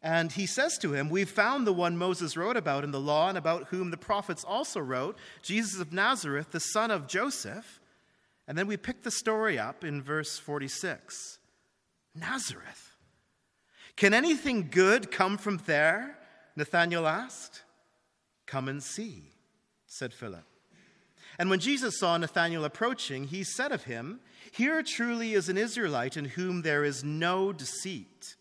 And 0.00 0.30
he 0.30 0.46
says 0.46 0.78
to 0.78 0.92
him, 0.92 1.08
We've 1.08 1.28
found 1.28 1.66
the 1.66 1.72
one 1.72 1.96
Moses 1.96 2.36
wrote 2.36 2.56
about 2.56 2.84
in 2.84 2.92
the 2.92 3.00
law 3.00 3.28
and 3.28 3.36
about 3.36 3.68
whom 3.68 3.90
the 3.90 3.96
prophets 3.96 4.44
also 4.44 4.80
wrote, 4.80 5.18
Jesus 5.42 5.80
of 5.80 5.92
Nazareth, 5.92 6.52
the 6.52 6.60
son 6.60 6.90
of 6.90 7.08
Joseph. 7.08 7.80
And 8.46 8.56
then 8.56 8.66
we 8.66 8.76
pick 8.76 9.02
the 9.02 9.10
story 9.10 9.58
up 9.58 9.84
in 9.84 10.02
verse 10.02 10.38
46 10.38 11.38
Nazareth. 12.14 12.94
Can 13.96 14.14
anything 14.14 14.68
good 14.70 15.10
come 15.10 15.36
from 15.36 15.60
there? 15.66 16.16
Nathanael 16.54 17.06
asked. 17.06 17.62
Come 18.46 18.68
and 18.68 18.82
see, 18.82 19.32
said 19.86 20.14
Philip. 20.14 20.44
And 21.38 21.50
when 21.50 21.60
Jesus 21.60 21.98
saw 21.98 22.16
Nathanael 22.16 22.64
approaching, 22.64 23.24
he 23.24 23.44
said 23.44 23.72
of 23.72 23.84
him, 23.84 24.20
Here 24.52 24.82
truly 24.82 25.34
is 25.34 25.48
an 25.48 25.58
Israelite 25.58 26.16
in 26.16 26.24
whom 26.24 26.62
there 26.62 26.84
is 26.84 27.04
no 27.04 27.52
deceit. 27.52 28.36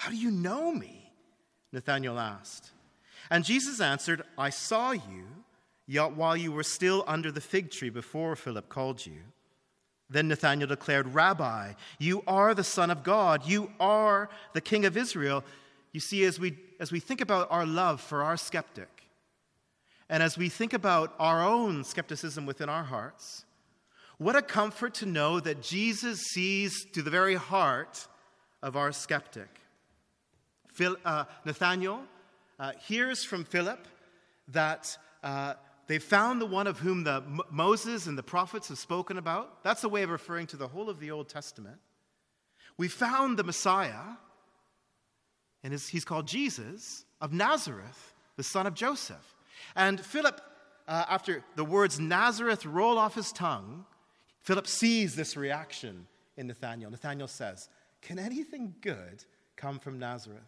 How 0.00 0.08
do 0.08 0.16
you 0.16 0.30
know 0.30 0.72
me? 0.72 1.12
Nathanael 1.72 2.18
asked. 2.18 2.70
And 3.30 3.44
Jesus 3.44 3.82
answered, 3.82 4.22
I 4.38 4.48
saw 4.48 4.92
you 4.92 5.26
yet 5.86 6.12
while 6.12 6.34
you 6.38 6.52
were 6.52 6.62
still 6.62 7.04
under 7.06 7.30
the 7.30 7.42
fig 7.42 7.70
tree 7.70 7.90
before 7.90 8.34
Philip 8.34 8.70
called 8.70 9.04
you. 9.04 9.18
Then 10.08 10.28
Nathanael 10.28 10.68
declared, 10.68 11.12
Rabbi, 11.14 11.74
you 11.98 12.22
are 12.26 12.54
the 12.54 12.64
Son 12.64 12.90
of 12.90 13.02
God. 13.02 13.46
You 13.46 13.72
are 13.78 14.30
the 14.54 14.62
King 14.62 14.86
of 14.86 14.96
Israel. 14.96 15.44
You 15.92 16.00
see, 16.00 16.24
as 16.24 16.40
we, 16.40 16.56
as 16.80 16.90
we 16.90 16.98
think 16.98 17.20
about 17.20 17.48
our 17.50 17.66
love 17.66 18.00
for 18.00 18.22
our 18.22 18.38
skeptic, 18.38 19.02
and 20.08 20.22
as 20.22 20.38
we 20.38 20.48
think 20.48 20.72
about 20.72 21.14
our 21.18 21.44
own 21.46 21.84
skepticism 21.84 22.46
within 22.46 22.70
our 22.70 22.84
hearts, 22.84 23.44
what 24.16 24.34
a 24.34 24.40
comfort 24.40 24.94
to 24.94 25.04
know 25.04 25.40
that 25.40 25.60
Jesus 25.60 26.20
sees 26.20 26.86
to 26.92 27.02
the 27.02 27.10
very 27.10 27.34
heart 27.34 28.08
of 28.62 28.78
our 28.78 28.92
skeptic. 28.92 29.59
Phil, 30.80 30.96
uh, 31.04 31.24
Nathanael 31.44 32.00
uh, 32.58 32.72
hears 32.80 33.22
from 33.22 33.44
Philip 33.44 33.86
that 34.48 34.96
uh, 35.22 35.52
they 35.88 35.98
found 35.98 36.40
the 36.40 36.46
one 36.46 36.66
of 36.66 36.78
whom 36.78 37.04
the 37.04 37.16
M- 37.16 37.42
Moses 37.50 38.06
and 38.06 38.16
the 38.16 38.22
prophets 38.22 38.68
have 38.68 38.78
spoken 38.78 39.18
about. 39.18 39.62
That's 39.62 39.84
a 39.84 39.90
way 39.90 40.04
of 40.04 40.08
referring 40.08 40.46
to 40.46 40.56
the 40.56 40.66
whole 40.66 40.88
of 40.88 40.98
the 40.98 41.10
Old 41.10 41.28
Testament. 41.28 41.76
We 42.78 42.88
found 42.88 43.38
the 43.38 43.44
Messiah, 43.44 44.16
and 45.62 45.74
he's 45.74 46.06
called 46.06 46.26
Jesus 46.26 47.04
of 47.20 47.30
Nazareth, 47.30 48.14
the 48.36 48.42
son 48.42 48.66
of 48.66 48.72
Joseph. 48.72 49.36
And 49.76 50.00
Philip, 50.00 50.40
uh, 50.88 51.04
after 51.10 51.44
the 51.56 51.64
words 51.66 52.00
Nazareth 52.00 52.64
roll 52.64 52.96
off 52.96 53.14
his 53.14 53.32
tongue, 53.32 53.84
Philip 54.40 54.66
sees 54.66 55.14
this 55.14 55.36
reaction 55.36 56.06
in 56.38 56.46
Nathanael. 56.46 56.90
Nathanael 56.90 57.28
says, 57.28 57.68
Can 58.00 58.18
anything 58.18 58.74
good 58.80 59.26
come 59.56 59.78
from 59.78 59.98
Nazareth? 59.98 60.40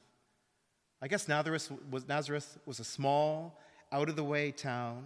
I 1.03 1.09
guess 1.09 1.27
Nazareth 1.27 1.73
was, 1.91 2.07
Nazareth 2.07 2.59
was 2.65 2.79
a 2.79 2.85
small, 2.85 3.59
out 3.91 4.09
of 4.09 4.15
the 4.15 4.23
way 4.23 4.53
town. 4.53 5.05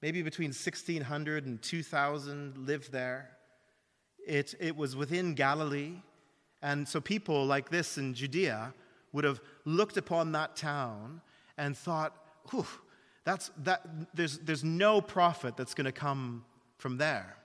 Maybe 0.00 0.22
between 0.22 0.50
1,600 0.50 1.46
and 1.46 1.60
2,000 1.60 2.56
lived 2.58 2.92
there. 2.92 3.30
It, 4.24 4.54
it 4.60 4.76
was 4.76 4.94
within 4.94 5.34
Galilee. 5.34 5.94
And 6.62 6.86
so 6.86 7.00
people 7.00 7.44
like 7.44 7.70
this 7.70 7.98
in 7.98 8.14
Judea 8.14 8.72
would 9.12 9.24
have 9.24 9.40
looked 9.64 9.96
upon 9.96 10.30
that 10.32 10.54
town 10.54 11.20
and 11.58 11.76
thought, 11.76 12.14
whew, 12.50 12.66
that's, 13.24 13.50
that, 13.64 13.84
there's, 14.14 14.38
there's 14.38 14.62
no 14.62 15.00
prophet 15.00 15.56
that's 15.56 15.74
going 15.74 15.86
to 15.86 15.92
come 15.92 16.44
from 16.78 16.98
there. 16.98 17.36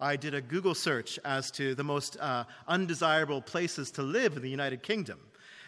I 0.00 0.16
did 0.16 0.32
a 0.32 0.40
Google 0.40 0.74
search 0.74 1.18
as 1.26 1.50
to 1.52 1.74
the 1.74 1.84
most 1.84 2.16
uh, 2.18 2.44
undesirable 2.66 3.42
places 3.42 3.90
to 3.92 4.02
live 4.02 4.36
in 4.36 4.42
the 4.42 4.48
United 4.48 4.82
Kingdom. 4.82 5.18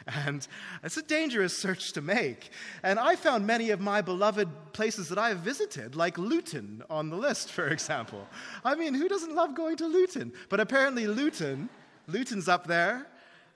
And 0.07 0.47
it's 0.83 0.97
a 0.97 1.03
dangerous 1.03 1.57
search 1.57 1.93
to 1.93 2.01
make. 2.01 2.51
And 2.83 2.99
I 2.99 3.17
found 3.17 3.47
many 3.47 3.71
of 3.71 3.81
my 3.81 4.01
beloved 4.01 4.49
places 4.73 5.09
that 5.09 5.19
I 5.19 5.29
have 5.29 5.39
visited, 5.39 5.95
like 5.97 6.19
Luton 6.19 6.83
on 6.91 7.11
the 7.11 7.17
list, 7.17 7.53
for 7.53 7.69
example. 7.69 8.27
I 8.65 8.75
mean, 8.75 8.95
who 8.95 9.09
doesn't 9.09 9.35
love 9.35 9.55
going 9.55 9.77
to 9.77 9.87
Luton? 9.87 10.33
But 10.49 10.61
apparently, 10.61 11.07
Luton, 11.07 11.69
Luton's 12.09 12.49
up 12.49 12.67
there. 12.67 13.07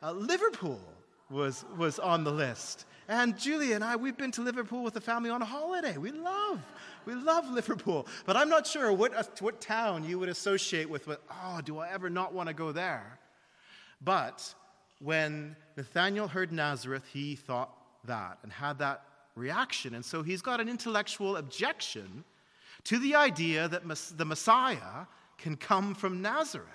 Uh, 0.03 0.13
Liverpool 0.13 0.81
was, 1.31 1.65
was 1.77 1.99
on 1.99 2.25
the 2.25 2.33
list. 2.33 2.87
And 3.09 3.39
Julie 3.39 3.73
and 3.73 3.85
I, 3.85 3.97
we've 3.97 4.17
been 4.17 4.33
to 4.33 4.43
Liverpool 4.43 4.83
with 4.83 4.95
the 4.95 5.01
family 5.01 5.31
on 5.31 5.41
holiday. 5.41 5.97
We 5.97 6.11
love, 6.11 6.61
we 7.05 7.15
love 7.15 7.49
Liverpool. 7.51 8.07
But 8.25 8.37
I'm 8.37 8.49
not 8.49 8.67
sure 8.67 8.93
what, 8.93 9.15
uh, 9.15 9.23
what 9.41 9.61
town 9.61 10.05
you 10.05 10.19
would 10.19 10.29
associate 10.29 10.91
with, 10.91 11.07
with, 11.07 11.19
oh, 11.31 11.61
do 11.65 11.79
I 11.79 11.91
ever 11.91 12.11
not 12.11 12.35
want 12.35 12.49
to 12.49 12.55
go 12.55 12.73
there? 12.73 13.19
But 14.01 14.55
when 15.01 15.57
Nathanael 15.77 16.29
heard 16.29 16.53
Nazareth, 16.53 17.05
he 17.13 17.37
thought 17.37 17.71
that 18.05 18.39
and 18.43 18.53
had 18.53 18.79
that 18.79 19.03
reaction. 19.35 19.95
And 19.95 20.05
so 20.05 20.23
he's 20.23 20.43
got 20.43 20.61
an 20.61 20.69
intellectual 20.69 21.37
objection 21.37 22.25
to 22.85 22.99
the 22.99 23.15
idea 23.15 23.69
that 23.69 23.83
the 24.17 24.25
Messiah 24.25 25.07
can 25.39 25.57
come 25.57 25.95
from 25.95 26.23
Nazareth. 26.23 26.67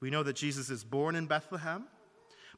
We 0.00 0.10
know 0.10 0.22
that 0.22 0.36
Jesus 0.36 0.70
is 0.70 0.84
born 0.84 1.14
in 1.14 1.26
Bethlehem, 1.26 1.84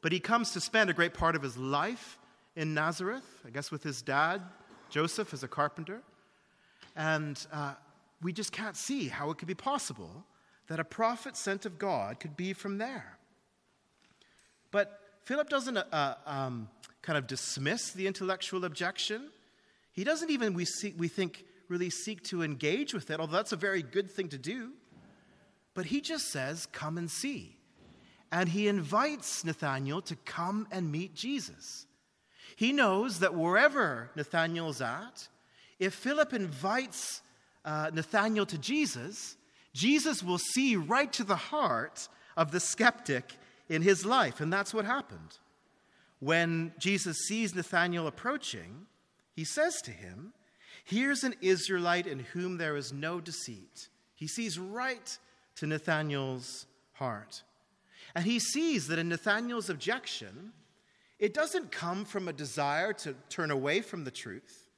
but 0.00 0.12
he 0.12 0.20
comes 0.20 0.52
to 0.52 0.60
spend 0.60 0.90
a 0.90 0.92
great 0.92 1.14
part 1.14 1.36
of 1.36 1.42
his 1.42 1.56
life 1.56 2.18
in 2.56 2.74
Nazareth, 2.74 3.42
I 3.46 3.50
guess 3.50 3.70
with 3.70 3.82
his 3.82 4.02
dad, 4.02 4.42
Joseph, 4.90 5.32
as 5.32 5.42
a 5.42 5.48
carpenter. 5.48 6.02
And 6.96 7.44
uh, 7.52 7.74
we 8.22 8.32
just 8.32 8.52
can't 8.52 8.76
see 8.76 9.08
how 9.08 9.30
it 9.30 9.38
could 9.38 9.48
be 9.48 9.54
possible 9.54 10.24
that 10.68 10.80
a 10.80 10.84
prophet 10.84 11.36
sent 11.36 11.66
of 11.66 11.78
God 11.78 12.20
could 12.20 12.36
be 12.36 12.52
from 12.52 12.78
there. 12.78 13.17
But 14.70 15.00
Philip 15.22 15.48
doesn't 15.48 15.76
uh, 15.76 15.84
uh, 15.92 16.14
um, 16.26 16.68
kind 17.02 17.18
of 17.18 17.26
dismiss 17.26 17.90
the 17.92 18.06
intellectual 18.06 18.64
objection. 18.64 19.30
He 19.92 20.04
doesn't 20.04 20.30
even, 20.30 20.54
we, 20.54 20.64
see, 20.64 20.94
we 20.96 21.08
think, 21.08 21.44
really 21.68 21.90
seek 21.90 22.22
to 22.24 22.42
engage 22.42 22.94
with 22.94 23.10
it, 23.10 23.20
although 23.20 23.36
that's 23.36 23.52
a 23.52 23.56
very 23.56 23.82
good 23.82 24.10
thing 24.10 24.28
to 24.30 24.38
do. 24.38 24.72
But 25.74 25.86
he 25.86 26.00
just 26.00 26.30
says, 26.30 26.66
Come 26.66 26.98
and 26.98 27.10
see. 27.10 27.56
And 28.30 28.48
he 28.48 28.68
invites 28.68 29.44
Nathanael 29.44 30.02
to 30.02 30.16
come 30.16 30.66
and 30.70 30.92
meet 30.92 31.14
Jesus. 31.14 31.86
He 32.56 32.72
knows 32.72 33.20
that 33.20 33.34
wherever 33.34 34.10
Nathanael's 34.16 34.80
at, 34.80 35.28
if 35.78 35.94
Philip 35.94 36.32
invites 36.34 37.22
uh, 37.64 37.90
Nathanael 37.92 38.46
to 38.46 38.58
Jesus, 38.58 39.36
Jesus 39.72 40.22
will 40.22 40.38
see 40.38 40.76
right 40.76 41.12
to 41.12 41.24
the 41.24 41.36
heart 41.36 42.08
of 42.36 42.50
the 42.50 42.60
skeptic 42.60 43.34
in 43.68 43.82
his 43.82 44.04
life. 44.04 44.40
And 44.40 44.52
that's 44.52 44.72
what 44.72 44.84
happened. 44.84 45.38
When 46.20 46.72
Jesus 46.78 47.18
sees 47.26 47.54
Nathanael 47.54 48.06
approaching, 48.06 48.86
he 49.34 49.44
says 49.44 49.80
to 49.82 49.90
him, 49.90 50.32
Here's 50.84 51.22
an 51.22 51.34
Israelite 51.42 52.06
in 52.06 52.20
whom 52.20 52.56
there 52.56 52.76
is 52.76 52.92
no 52.92 53.20
deceit. 53.20 53.88
He 54.14 54.26
sees 54.26 54.58
right 54.58 55.18
to 55.56 55.66
Nathanael's 55.66 56.66
heart. 56.94 57.42
And 58.14 58.24
he 58.24 58.38
sees 58.38 58.88
that 58.88 58.98
in 58.98 59.10
Nathanael's 59.10 59.68
objection, 59.68 60.52
it 61.18 61.34
doesn't 61.34 61.70
come 61.70 62.04
from 62.04 62.26
a 62.26 62.32
desire 62.32 62.92
to 62.94 63.14
turn 63.28 63.50
away 63.50 63.80
from 63.80 64.04
the 64.04 64.10
truth. 64.10 64.68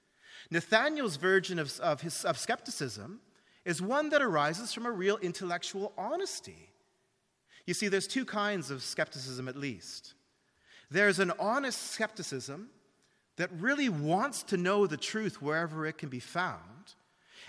Nathanael's 0.51 1.17
version 1.17 1.59
of, 1.59 1.79
of, 1.81 2.01
his, 2.01 2.25
of 2.25 2.39
skepticism 2.39 3.21
is 3.65 3.81
one 3.81 4.09
that 4.09 4.23
arises 4.23 4.73
from 4.73 4.87
a 4.87 4.91
real 4.91 5.17
intellectual 5.19 5.93
honesty. 5.97 6.70
You 7.67 7.75
see, 7.75 7.89
there's 7.89 8.07
two 8.07 8.25
kinds 8.25 8.71
of 8.71 8.83
skepticism 8.83 9.49
at 9.49 9.57
least. 9.57 10.15
There's 10.91 11.19
an 11.19 11.33
honest 11.39 11.93
skepticism 11.93 12.71
that 13.37 13.51
really 13.53 13.89
wants 13.89 14.43
to 14.45 14.57
know 14.57 14.87
the 14.87 14.97
truth 14.97 15.41
wherever 15.41 15.87
it 15.87 15.99
can 15.99 16.09
be 16.09 16.21
found, 16.21 16.95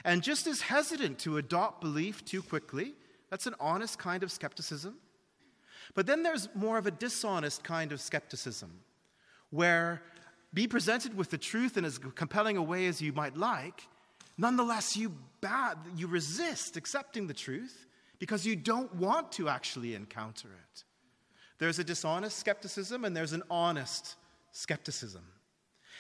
and 0.06 0.24
just 0.24 0.48
is 0.48 0.62
hesitant 0.62 1.20
to 1.20 1.38
adopt 1.38 1.82
belief 1.82 2.24
too 2.24 2.41
quickly. 2.41 2.94
That's 3.30 3.48
an 3.48 3.56
honest 3.60 3.98
kind 3.98 4.24
of 4.24 4.32
skepticism. 4.32 4.96
But 5.94 6.08
then 6.08 6.24
there's 6.24 6.48
more 6.56 6.77
of 6.77 6.88
a 6.88 6.91
dishonest 6.91 7.63
kind 7.63 7.91
of 7.91 8.00
skepticism, 8.00 8.72
where 9.50 10.01
be 10.53 10.68
presented 10.68 11.18
with 11.18 11.30
the 11.30 11.38
truth 11.38 11.77
in 11.77 11.86
as 11.86 11.98
compelling 11.98 12.58
a 12.58 12.63
way 12.63 12.86
as 12.86 13.01
you 13.01 13.13
might 13.13 13.36
like, 13.36 13.88
nonetheless 14.38 14.96
you 14.96 15.13
bad, 15.39 15.77
you 15.96 16.08
resist 16.08 16.77
accepting 16.77 17.27
the 17.27 17.34
truth 17.34 17.88
because 18.21 18.45
you 18.45 18.55
don't 18.55 18.93
want 18.93 19.31
to 19.31 19.49
actually 19.49 19.95
encounter 19.95 20.47
it. 20.47 20.83
There's 21.57 21.79
a 21.79 21.83
dishonest 21.83 22.37
skepticism 22.37 23.03
and 23.03 23.17
there's 23.17 23.33
an 23.33 23.41
honest 23.49 24.15
skepticism. 24.51 25.23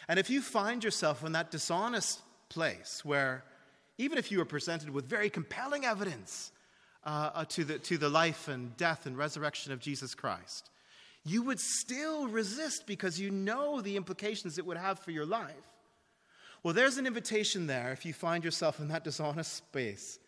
And 0.07 0.19
if 0.19 0.29
you 0.29 0.39
find 0.39 0.83
yourself 0.83 1.25
in 1.25 1.31
that 1.31 1.49
dishonest 1.49 2.21
place 2.47 3.03
where, 3.03 3.43
even 3.97 4.19
if 4.19 4.31
you 4.31 4.39
are 4.39 4.45
presented 4.45 4.91
with 4.91 5.05
very 5.05 5.31
compelling 5.31 5.83
evidence 5.83 6.51
uh, 7.03 7.31
uh, 7.33 7.45
to, 7.45 7.63
the, 7.63 7.79
to 7.79 7.97
the 7.97 8.09
life 8.09 8.47
and 8.47 8.77
death 8.77 9.07
and 9.07 9.17
resurrection 9.17 9.73
of 9.73 9.79
Jesus 9.79 10.13
Christ, 10.13 10.69
you 11.25 11.41
would 11.41 11.59
still 11.59 12.27
resist 12.27 12.85
because 12.85 13.19
you 13.19 13.31
know 13.31 13.81
the 13.81 13.97
implications 13.97 14.59
it 14.59 14.65
would 14.67 14.77
have 14.77 14.99
for 14.99 15.09
your 15.09 15.25
life. 15.25 15.55
Well, 16.61 16.75
there's 16.75 16.99
an 16.99 17.07
invitation 17.07 17.65
there 17.65 17.91
if 17.91 18.05
you 18.05 18.13
find 18.13 18.43
yourself 18.43 18.79
in 18.79 18.89
that 18.89 19.03
dishonest 19.03 19.53
space 19.53 20.19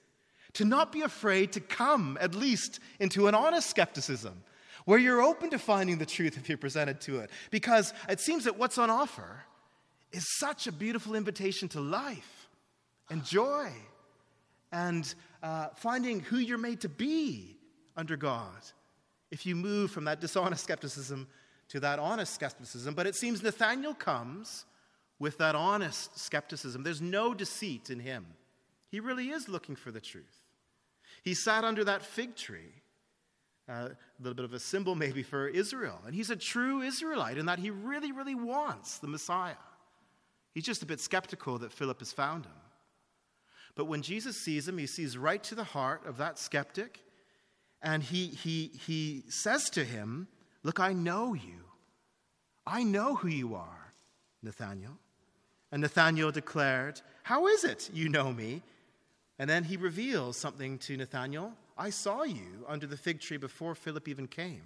to 0.53 0.65
not 0.65 0.91
be 0.91 1.01
afraid 1.01 1.51
to 1.53 1.59
come, 1.59 2.17
at 2.21 2.35
least, 2.35 2.79
into 2.99 3.27
an 3.27 3.35
honest 3.35 3.69
skepticism 3.69 4.43
where 4.85 4.99
you're 4.99 5.21
open 5.21 5.49
to 5.49 5.59
finding 5.59 5.97
the 5.97 6.05
truth 6.05 6.37
if 6.37 6.49
you're 6.49 6.57
presented 6.57 6.99
to 7.01 7.19
it. 7.19 7.29
Because 7.51 7.93
it 8.09 8.19
seems 8.19 8.43
that 8.43 8.57
what's 8.57 8.77
on 8.77 8.89
offer 8.89 9.43
is 10.11 10.25
such 10.37 10.67
a 10.67 10.71
beautiful 10.71 11.15
invitation 11.15 11.67
to 11.69 11.79
life 11.79 12.49
and 13.09 13.23
joy 13.23 13.71
and 14.71 15.13
uh, 15.41 15.67
finding 15.75 16.19
who 16.19 16.37
you're 16.37 16.57
made 16.57 16.81
to 16.81 16.89
be 16.89 17.57
under 17.95 18.17
God 18.17 18.51
if 19.31 19.45
you 19.45 19.55
move 19.55 19.91
from 19.91 20.05
that 20.05 20.21
dishonest 20.21 20.63
skepticism 20.63 21.27
to 21.69 21.79
that 21.79 21.97
honest 21.99 22.33
skepticism. 22.33 22.93
But 22.93 23.07
it 23.07 23.15
seems 23.15 23.41
Nathanael 23.41 23.93
comes 23.93 24.65
with 25.17 25.37
that 25.37 25.55
honest 25.55 26.19
skepticism. 26.19 26.83
There's 26.83 27.01
no 27.01 27.33
deceit 27.33 27.89
in 27.89 27.99
him. 27.99 28.25
He 28.89 28.99
really 28.99 29.29
is 29.29 29.49
looking 29.49 29.75
for 29.75 29.89
the 29.89 30.01
truth. 30.01 30.42
He 31.23 31.33
sat 31.33 31.63
under 31.63 31.83
that 31.85 32.03
fig 32.03 32.35
tree, 32.35 32.73
uh, 33.69 33.89
a 33.89 33.97
little 34.19 34.35
bit 34.35 34.45
of 34.45 34.53
a 34.53 34.59
symbol 34.59 34.93
maybe 34.93 35.23
for 35.23 35.47
Israel. 35.47 35.99
And 36.05 36.13
he's 36.13 36.29
a 36.29 36.35
true 36.35 36.81
Israelite 36.81 37.37
in 37.37 37.45
that 37.45 37.59
he 37.59 37.69
really, 37.69 38.11
really 38.11 38.35
wants 38.35 38.99
the 38.99 39.07
Messiah. 39.07 39.55
He's 40.53 40.65
just 40.65 40.83
a 40.83 40.85
bit 40.85 40.99
skeptical 40.99 41.57
that 41.59 41.71
Philip 41.71 41.99
has 41.99 42.11
found 42.11 42.45
him. 42.45 42.53
But 43.75 43.85
when 43.85 44.01
Jesus 44.01 44.37
sees 44.37 44.67
him, 44.67 44.77
he 44.77 44.85
sees 44.85 45.17
right 45.17 45.43
to 45.45 45.55
the 45.55 45.63
heart 45.63 46.05
of 46.05 46.17
that 46.17 46.37
skeptic, 46.37 46.99
and 47.81 48.03
he, 48.03 48.27
he, 48.27 48.71
he 48.85 49.23
says 49.29 49.69
to 49.71 49.83
him, 49.83 50.27
Look, 50.61 50.79
I 50.79 50.93
know 50.93 51.33
you. 51.33 51.63
I 52.65 52.83
know 52.83 53.15
who 53.15 53.27
you 53.27 53.55
are, 53.55 53.91
Nathanael. 54.41 54.97
And 55.71 55.81
Nathanael 55.81 56.31
declared, 56.31 57.01
How 57.23 57.47
is 57.47 57.63
it 57.63 57.89
you 57.93 58.09
know 58.09 58.31
me? 58.31 58.61
And 59.39 59.49
then 59.49 59.63
he 59.63 59.77
reveals 59.77 60.37
something 60.37 60.77
to 60.79 60.97
Nathanael 60.97 61.53
I 61.75 61.89
saw 61.89 62.21
you 62.21 62.65
under 62.67 62.85
the 62.85 62.97
fig 62.97 63.19
tree 63.19 63.37
before 63.37 63.73
Philip 63.73 64.07
even 64.07 64.27
came. 64.27 64.61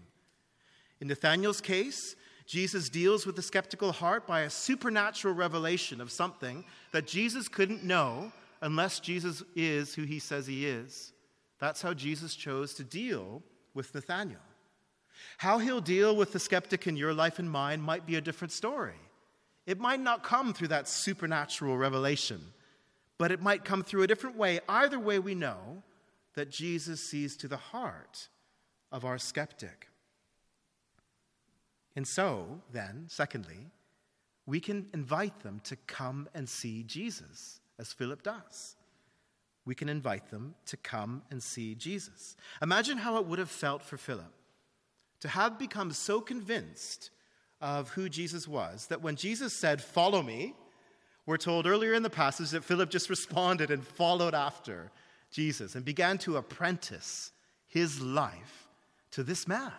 In 0.99 1.07
Nathanael's 1.07 1.61
case, 1.61 2.17
Jesus 2.45 2.89
deals 2.89 3.25
with 3.25 3.35
the 3.35 3.41
skeptical 3.41 3.91
heart 3.91 4.27
by 4.27 4.41
a 4.41 4.49
supernatural 4.49 5.33
revelation 5.33 6.01
of 6.01 6.11
something 6.11 6.65
that 6.91 7.07
Jesus 7.07 7.47
couldn't 7.47 7.83
know 7.83 8.31
unless 8.61 8.99
Jesus 8.99 9.43
is 9.55 9.93
who 9.93 10.03
he 10.03 10.19
says 10.19 10.47
he 10.47 10.65
is. 10.65 11.13
That's 11.59 11.81
how 11.81 11.93
Jesus 11.93 12.35
chose 12.35 12.73
to 12.75 12.83
deal 12.83 13.41
with 13.73 13.93
Nathanael. 13.93 14.37
How 15.37 15.59
he'll 15.59 15.81
deal 15.81 16.15
with 16.15 16.31
the 16.31 16.39
skeptic 16.39 16.87
in 16.87 16.95
your 16.95 17.13
life 17.13 17.39
and 17.39 17.49
mine 17.49 17.81
might 17.81 18.05
be 18.05 18.15
a 18.15 18.21
different 18.21 18.51
story. 18.51 18.99
It 19.65 19.79
might 19.79 19.99
not 19.99 20.23
come 20.23 20.53
through 20.53 20.69
that 20.69 20.87
supernatural 20.87 21.77
revelation, 21.77 22.41
but 23.17 23.31
it 23.31 23.41
might 23.41 23.65
come 23.65 23.83
through 23.83 24.03
a 24.03 24.07
different 24.07 24.37
way. 24.37 24.59
Either 24.67 24.99
way, 24.99 25.19
we 25.19 25.35
know 25.35 25.83
that 26.35 26.49
Jesus 26.49 27.01
sees 27.01 27.35
to 27.37 27.47
the 27.47 27.57
heart 27.57 28.29
of 28.91 29.05
our 29.05 29.17
skeptic. 29.17 29.87
And 31.95 32.07
so, 32.07 32.61
then, 32.71 33.05
secondly, 33.07 33.71
we 34.45 34.59
can 34.59 34.87
invite 34.93 35.41
them 35.41 35.59
to 35.65 35.75
come 35.75 36.29
and 36.33 36.47
see 36.47 36.83
Jesus, 36.83 37.59
as 37.79 37.91
Philip 37.91 38.23
does. 38.23 38.75
We 39.65 39.75
can 39.75 39.89
invite 39.89 40.29
them 40.29 40.55
to 40.67 40.77
come 40.77 41.23
and 41.29 41.43
see 41.43 41.75
Jesus. 41.75 42.37
Imagine 42.61 42.99
how 42.99 43.17
it 43.17 43.25
would 43.25 43.39
have 43.39 43.49
felt 43.49 43.83
for 43.83 43.97
Philip 43.97 44.31
to 45.19 45.27
have 45.27 45.57
become 45.57 45.91
so 45.91 46.21
convinced 46.21 47.09
of 47.59 47.89
who 47.89 48.07
Jesus 48.07 48.47
was 48.47 48.87
that 48.87 49.01
when 49.01 49.15
Jesus 49.15 49.51
said, 49.51 49.81
Follow 49.81 50.21
me, 50.21 50.53
we're 51.27 51.37
told 51.37 51.67
earlier 51.67 51.93
in 51.93 52.03
the 52.03 52.09
passage 52.09 52.51
that 52.51 52.63
Philip 52.63 52.89
just 52.89 53.09
responded 53.09 53.69
and 53.69 53.85
followed 53.85 54.33
after 54.33 54.91
Jesus 55.29 55.75
and 55.75 55.83
began 55.83 56.17
to 56.19 56.37
apprentice 56.37 57.31
his 57.67 58.01
life 58.01 58.69
to 59.11 59.23
this 59.23 59.45
man. 59.45 59.73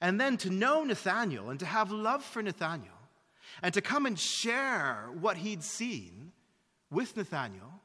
And 0.00 0.20
then 0.20 0.36
to 0.38 0.50
know 0.50 0.82
Nathanael 0.82 1.50
and 1.50 1.60
to 1.60 1.66
have 1.66 1.92
love 1.92 2.24
for 2.24 2.42
Nathanael 2.42 2.88
and 3.62 3.72
to 3.72 3.80
come 3.80 4.04
and 4.04 4.18
share 4.18 5.08
what 5.20 5.36
he'd 5.36 5.62
seen 5.62 6.32
with 6.90 7.16
Nathanael, 7.16 7.80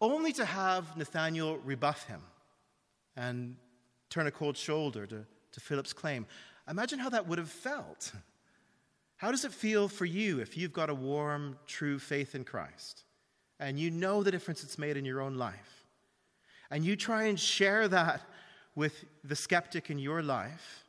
only 0.00 0.32
to 0.32 0.44
have 0.46 0.96
Nathanael 0.96 1.58
rebuff 1.58 2.06
him 2.06 2.22
and 3.14 3.56
turn 4.08 4.26
a 4.26 4.30
cold 4.30 4.56
shoulder 4.56 5.06
to, 5.06 5.26
to 5.52 5.60
Philip's 5.60 5.92
claim. 5.92 6.26
Imagine 6.66 6.98
how 6.98 7.10
that 7.10 7.28
would 7.28 7.38
have 7.38 7.50
felt. 7.50 8.12
How 9.16 9.30
does 9.30 9.44
it 9.44 9.52
feel 9.52 9.88
for 9.88 10.04
you 10.04 10.40
if 10.40 10.56
you've 10.56 10.72
got 10.72 10.90
a 10.90 10.94
warm, 10.94 11.58
true 11.66 11.98
faith 11.98 12.34
in 12.34 12.44
Christ 12.44 13.04
and 13.60 13.78
you 13.78 13.90
know 13.90 14.22
the 14.22 14.30
difference 14.30 14.64
it's 14.64 14.78
made 14.78 14.96
in 14.96 15.04
your 15.04 15.20
own 15.20 15.34
life? 15.36 15.86
And 16.70 16.84
you 16.84 16.96
try 16.96 17.24
and 17.24 17.38
share 17.38 17.86
that 17.88 18.22
with 18.74 19.04
the 19.22 19.36
skeptic 19.36 19.90
in 19.90 19.98
your 19.98 20.22
life 20.22 20.84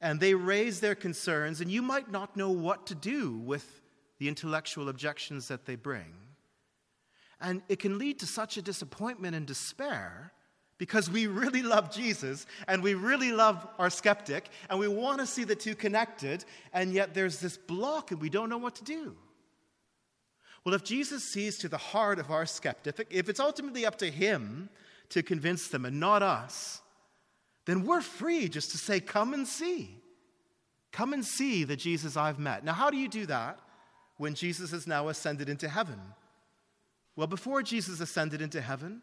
and 0.00 0.20
they 0.20 0.34
raise 0.34 0.80
their 0.80 0.94
concerns, 0.94 1.60
and 1.60 1.70
you 1.70 1.82
might 1.82 2.10
not 2.10 2.36
know 2.36 2.50
what 2.50 2.86
to 2.86 2.94
do 2.94 3.36
with 3.38 3.80
the 4.18 4.28
intellectual 4.28 4.88
objections 4.88 5.48
that 5.48 5.66
they 5.66 5.74
bring. 5.74 6.14
And 7.40 7.62
it 7.68 7.78
can 7.78 7.98
lead 7.98 8.18
to 8.20 8.26
such 8.26 8.56
a 8.56 8.62
disappointment 8.62 9.34
and 9.34 9.46
despair 9.46 10.32
because 10.78 11.10
we 11.10 11.26
really 11.26 11.62
love 11.62 11.90
Jesus 11.90 12.46
and 12.66 12.82
we 12.82 12.94
really 12.94 13.32
love 13.32 13.66
our 13.78 13.90
skeptic 13.90 14.48
and 14.70 14.78
we 14.78 14.88
want 14.88 15.18
to 15.20 15.26
see 15.26 15.44
the 15.44 15.56
two 15.56 15.74
connected, 15.74 16.44
and 16.72 16.92
yet 16.92 17.14
there's 17.14 17.40
this 17.40 17.56
block 17.56 18.10
and 18.10 18.20
we 18.20 18.30
don't 18.30 18.48
know 18.48 18.58
what 18.58 18.76
to 18.76 18.84
do. 18.84 19.16
Well, 20.64 20.74
if 20.74 20.84
Jesus 20.84 21.24
sees 21.24 21.58
to 21.58 21.68
the 21.68 21.78
heart 21.78 22.18
of 22.18 22.30
our 22.30 22.46
skeptic, 22.46 23.06
if 23.10 23.28
it's 23.28 23.40
ultimately 23.40 23.84
up 23.86 23.98
to 23.98 24.10
him 24.10 24.68
to 25.10 25.22
convince 25.22 25.68
them 25.68 25.84
and 25.84 25.98
not 25.98 26.22
us, 26.22 26.80
then 27.64 27.84
we're 27.84 28.00
free 28.00 28.48
just 28.48 28.70
to 28.70 28.78
say, 28.78 29.00
Come 29.00 29.34
and 29.34 29.46
see. 29.46 29.96
Come 30.90 31.12
and 31.12 31.24
see 31.24 31.64
the 31.64 31.76
Jesus 31.76 32.16
I've 32.16 32.38
met. 32.38 32.64
Now, 32.64 32.72
how 32.72 32.90
do 32.90 32.96
you 32.96 33.08
do 33.08 33.26
that 33.26 33.60
when 34.16 34.34
Jesus 34.34 34.70
has 34.70 34.86
now 34.86 35.08
ascended 35.08 35.48
into 35.48 35.68
heaven? 35.68 36.00
Well, 37.14 37.26
before 37.26 37.62
Jesus 37.62 38.00
ascended 38.00 38.40
into 38.40 38.60
heaven, 38.60 39.02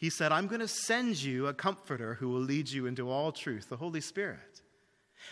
he 0.00 0.08
said, 0.08 0.32
I'm 0.32 0.46
going 0.46 0.62
to 0.62 0.68
send 0.68 1.22
you 1.22 1.46
a 1.46 1.52
comforter 1.52 2.14
who 2.14 2.30
will 2.30 2.40
lead 2.40 2.70
you 2.70 2.86
into 2.86 3.10
all 3.10 3.32
truth, 3.32 3.68
the 3.68 3.76
Holy 3.76 4.00
Spirit. 4.00 4.62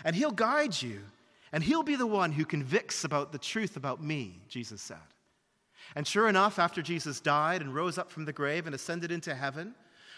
And 0.05 0.15
he'll 0.15 0.31
guide 0.31 0.81
you, 0.83 1.01
and 1.53 1.65
he'll 1.65 1.83
be 1.83 1.97
the 1.97 2.07
one 2.07 2.33
who 2.33 2.45
convicts 2.45 3.03
about 3.03 3.33
the 3.33 3.39
truth 3.39 3.77
about 3.77 4.05
me, 4.05 4.43
Jesus 4.47 4.83
said. 4.83 4.99
And 5.97 6.07
sure 6.07 6.29
enough, 6.29 6.59
after 6.59 6.83
Jesus 6.83 7.19
died 7.19 7.63
and 7.63 7.75
rose 7.75 7.97
up 7.97 8.11
from 8.11 8.27
the 8.27 8.33
grave 8.33 8.67
and 8.67 8.75
ascended 8.75 9.11
into 9.11 9.35
heaven, 9.35 9.75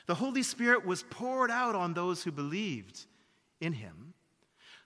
the 0.07 0.17
Holy 0.17 0.43
Spirit 0.43 0.85
was 0.85 1.05
poured 1.05 1.53
out 1.53 1.77
on 1.77 1.95
those 1.95 2.25
who 2.25 2.33
believed 2.33 3.07
in 3.61 3.73
him. 3.73 4.15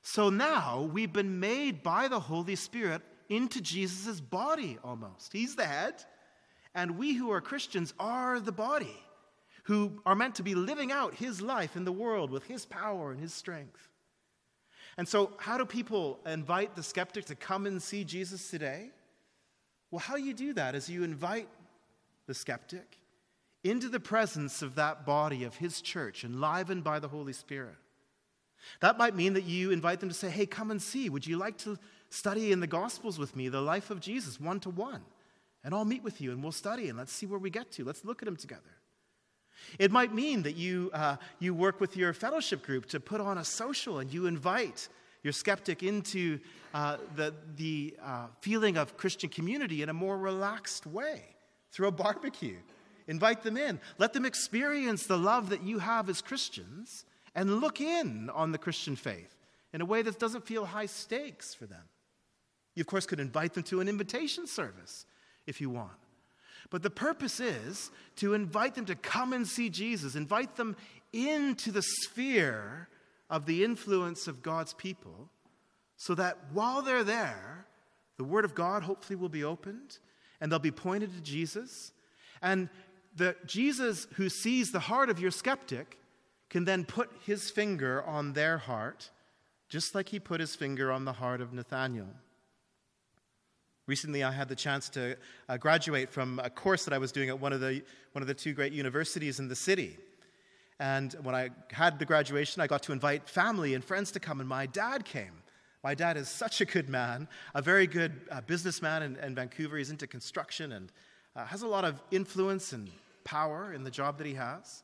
So 0.03 0.29
now 0.29 0.91
we've 0.93 1.13
been 1.13 1.41
made 1.41 1.83
by 1.83 2.09
the 2.09 2.21
Holy 2.21 2.57
Spirit 2.57 3.01
into 3.31 3.63
Jesus' 3.63 4.21
body 4.21 4.77
almost. 4.85 5.33
He's 5.33 5.57
the 5.57 5.65
head, 5.65 6.05
and 6.75 6.99
we 6.99 7.15
who 7.15 7.31
are 7.31 7.41
Christians 7.41 7.95
are 7.99 8.39
the 8.39 8.53
body, 8.53 9.03
who 9.65 10.01
are 10.07 10.15
meant 10.15 10.37
to 10.37 10.43
be 10.43 10.55
living 10.55 10.93
out 10.93 11.15
his 11.15 11.41
life 11.41 11.77
in 11.77 11.85
the 11.85 11.93
world 11.93 12.31
with 12.31 12.45
his 12.45 12.65
power 12.67 13.11
and 13.11 13.21
his 13.21 13.33
strength. 13.33 13.89
And 14.97 15.09
so, 15.09 15.33
how 15.39 15.59
do 15.59 15.65
people 15.65 16.21
invite 16.27 16.77
the 16.77 16.83
skeptic 16.83 17.25
to 17.27 17.35
come 17.35 17.67
and 17.67 17.83
see 17.83 18.05
Jesus 18.05 18.51
today? 18.51 18.91
Well, 19.91 19.99
how 19.99 20.17
you 20.17 20.35
do 20.35 20.53
that 20.55 20.75
is 20.75 20.89
you 20.89 21.03
invite 21.03 21.49
the 22.27 22.35
skeptic 22.35 22.99
into 23.65 23.89
the 23.89 24.01
presence 24.01 24.63
of 24.63 24.75
that 24.75 25.07
body 25.07 25.45
of 25.45 25.57
his 25.57 25.81
church, 25.81 26.25
enlivened 26.25 26.85
by 26.85 26.99
the 26.99 27.09
Holy 27.09 27.33
Spirit. 27.33 27.77
That 28.81 28.99
might 28.99 29.17
mean 29.17 29.35
that 29.35 29.45
you 29.45 29.71
invite 29.71 30.01
them 30.01 30.09
to 30.11 30.15
say, 30.15 30.31
Hey, 30.31 30.47
come 30.47 30.71
and 30.71 30.81
see. 30.81 31.09
Would 31.09 31.27
you 31.27 31.37
like 31.37 31.59
to 31.59 31.79
study 32.11 32.53
in 32.53 32.61
the 32.61 32.67
Gospels 32.67 33.19
with 33.19 33.35
me, 33.35 33.49
the 33.49 33.61
life 33.61 33.91
of 33.91 34.01
Jesus, 34.01 34.39
one 34.39 34.61
to 34.61 34.71
one? 34.71 35.03
And 35.65 35.75
I'll 35.75 35.85
meet 35.87 36.03
with 36.03 36.21
you 36.21 36.31
and 36.31 36.43
we'll 36.43 36.53
study 36.53 36.89
and 36.89 36.99
let's 36.99 37.13
see 37.13 37.27
where 37.27 37.39
we 37.39 37.51
get 37.51 37.73
to. 37.73 37.85
Let's 37.85 38.05
look 38.05 38.21
at 38.21 38.29
him 38.29 38.37
together. 38.37 38.63
It 39.79 39.91
might 39.91 40.15
mean 40.15 40.43
that 40.43 40.57
you, 40.57 40.91
uh, 40.93 41.17
you 41.39 41.55
work 41.55 41.81
with 41.81 41.97
your 41.97 42.13
fellowship 42.13 42.63
group 42.63 42.87
to 42.87 43.01
put 43.01 43.21
on 43.21 43.39
a 43.39 43.45
social 43.45 43.99
and 43.99 44.13
you 44.13 44.27
invite 44.27 44.89
your 45.23 45.33
skeptic 45.33 45.83
into 45.83 46.39
uh, 46.75 46.99
the, 47.17 47.35
the 47.57 47.97
uh, 48.03 48.27
feeling 48.41 48.77
of 48.77 48.97
Christian 48.97 49.31
community 49.31 49.83
in 49.83 49.89
a 49.89 49.95
more 49.95 50.19
relaxed 50.19 50.87
way 50.87 51.23
through 51.73 51.89
a 51.89 51.93
barbecue. 51.93 52.57
Invite 53.09 53.43
them 53.43 53.57
in. 53.57 53.81
Let 53.99 54.13
them 54.13 54.25
experience 54.25 55.07
the 55.07 55.19
love 55.19 55.51
that 55.51 55.63
you 55.63 55.79
have 55.79 56.09
as 56.09 56.23
Christians 56.23 57.05
and 57.35 57.61
look 57.61 57.81
in 57.81 58.31
on 58.31 58.53
the 58.53 58.59
Christian 58.59 58.97
faith 58.97 59.35
in 59.73 59.81
a 59.81 59.85
way 59.85 60.03
that 60.03 60.19
doesn't 60.19 60.47
feel 60.47 60.65
high 60.65 60.87
stakes 60.87 61.53
for 61.53 61.67
them. 61.67 61.83
You, 62.75 62.83
of 62.83 62.87
course, 62.87 63.07
could 63.07 63.21
invite 63.21 63.55
them 63.55 63.63
to 63.65 63.81
an 63.81 63.89
invitation 63.89 64.47
service 64.47 65.07
if 65.47 65.61
you 65.61 65.71
want. 65.71 65.93
But 66.71 66.83
the 66.83 66.91
purpose 66.91 67.41
is 67.41 67.91
to 68.17 68.35
invite 68.35 68.75
them 68.75 68.87
to 68.87 68.95
come 68.95 69.33
and 69.33 69.47
see 69.47 69.71
Jesus, 69.71 70.15
invite 70.15 70.57
them 70.57 70.77
into 71.13 71.71
the 71.71 71.83
sphere 71.83 72.89
of 73.31 73.47
the 73.47 73.65
influence 73.65 74.27
of 74.27 74.43
God's 74.43 74.75
people, 74.75 75.29
so 75.97 76.15
that 76.15 76.39
while 76.53 76.83
they're 76.83 77.05
there, 77.05 77.67
the 78.17 78.25
Word 78.25 78.45
of 78.45 78.55
God 78.55 78.83
hopefully 78.83 79.17
will 79.17 79.29
be 79.29 79.45
opened 79.45 79.99
and 80.41 80.51
they'll 80.51 80.59
be 80.59 80.71
pointed 80.71 81.15
to 81.15 81.21
Jesus. 81.21 81.93
And 82.43 82.69
the 83.17 83.37
Jesus 83.47 84.07
who 84.15 84.29
sees 84.29 84.73
the 84.73 84.81
heart 84.81 85.11
of 85.11 85.21
your 85.21 85.31
skeptic 85.31 85.99
can 86.51 86.65
then 86.65 86.85
put 86.85 87.11
his 87.25 87.51
finger 87.51 88.03
on 88.03 88.33
their 88.33 88.59
heart, 88.59 89.11
just 89.69 89.95
like 89.95 90.09
he 90.11 90.21
put 90.21 90.41
his 90.41 90.55
finger 90.55 90.93
on 90.93 91.05
the 91.05 91.15
heart 91.15 91.41
of 91.41 91.53
Nathanael. 91.53 92.11
Recently, 93.87 94.25
I 94.25 94.31
had 94.31 94.49
the 94.49 94.57
chance 94.57 94.89
to 94.91 95.17
uh, 95.49 95.59
graduate 95.59 96.11
from 96.11 96.41
a 96.43 96.49
course 96.49 96.85
that 96.85 96.95
I 96.95 96.99
was 96.99 97.13
doing 97.13 97.29
at 97.29 97.39
one 97.39 97.53
of, 97.53 97.61
the, 97.61 97.83
one 98.13 98.23
of 98.23 98.29
the 98.29 98.35
two 98.35 98.55
great 98.55 98.73
universities 98.73 99.39
in 99.39 99.49
the 99.49 99.57
city. 99.57 99.99
And 100.81 101.13
when 101.23 101.35
I 101.35 101.51
had 101.71 101.99
the 101.99 102.07
graduation, 102.07 102.63
I 102.63 102.67
got 102.67 102.83
to 102.85 102.93
invite 102.93 103.29
family 103.29 103.75
and 103.75 103.85
friends 103.85 104.11
to 104.13 104.21
come, 104.21 104.41
and 104.41 104.49
my 104.49 104.67
dad 104.67 105.05
came. 105.05 105.43
My 105.83 105.95
dad 105.95 106.17
is 106.17 106.31
such 106.31 106.63
a 106.63 106.65
good 106.65 106.89
man, 106.89 107.29
a 107.55 107.61
very 107.61 107.87
good 107.87 108.13
uh, 108.31 108.41
businessman 108.41 109.03
in, 109.03 109.17
in, 109.17 109.35
Vancouver. 109.35 109.77
He's 109.77 109.91
into 109.91 110.07
construction 110.07 110.73
and 110.73 110.91
uh, 111.37 111.45
has 111.45 111.61
a 111.61 111.67
lot 111.67 111.85
of 111.85 112.01
influence 112.11 112.73
and 112.73 112.91
power 113.23 113.71
in 113.75 113.85
the 113.85 113.91
job 113.91 114.17
that 114.17 114.27
he 114.27 114.33
has. 114.33 114.83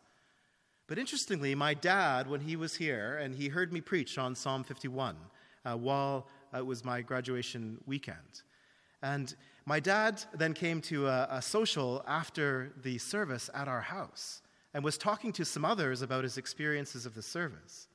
But 0.88 0.98
interestingly, 0.98 1.54
my 1.54 1.72
dad, 1.72 2.28
when 2.28 2.40
he 2.40 2.54
was 2.54 2.74
here 2.76 3.16
and 3.16 3.34
he 3.34 3.48
heard 3.48 3.72
me 3.72 3.80
preach 3.80 4.18
on 4.18 4.34
Psalm 4.34 4.62
51 4.62 5.16
uh, 5.64 5.74
while 5.76 6.26
it 6.54 6.66
was 6.66 6.84
my 6.84 7.00
graduation 7.00 7.78
weekend, 7.86 8.42
and 9.02 9.34
my 9.66 9.80
dad 9.80 10.22
then 10.34 10.52
came 10.52 10.80
to 10.82 11.06
a, 11.06 11.28
a, 11.30 11.42
social 11.42 12.04
after 12.06 12.72
the 12.82 12.98
service 12.98 13.48
at 13.54 13.68
our 13.68 13.80
house 13.80 14.42
and 14.74 14.82
was 14.82 14.98
talking 14.98 15.32
to 15.34 15.44
some 15.44 15.64
others 15.64 16.02
about 16.02 16.24
his 16.24 16.38
experiences 16.38 17.06
of 17.06 17.14
the 17.14 17.22
service. 17.22 17.88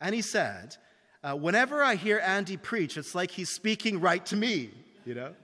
And 0.00 0.14
he 0.14 0.22
said, 0.22 0.76
uh, 1.22 1.34
Whenever 1.34 1.82
I 1.82 1.94
hear 1.94 2.18
Andy 2.18 2.56
preach, 2.56 2.96
it's 2.96 3.14
like 3.14 3.30
he's 3.30 3.50
speaking 3.50 4.00
right 4.00 4.24
to 4.26 4.36
me, 4.36 4.70
you 5.04 5.14
know? 5.14 5.34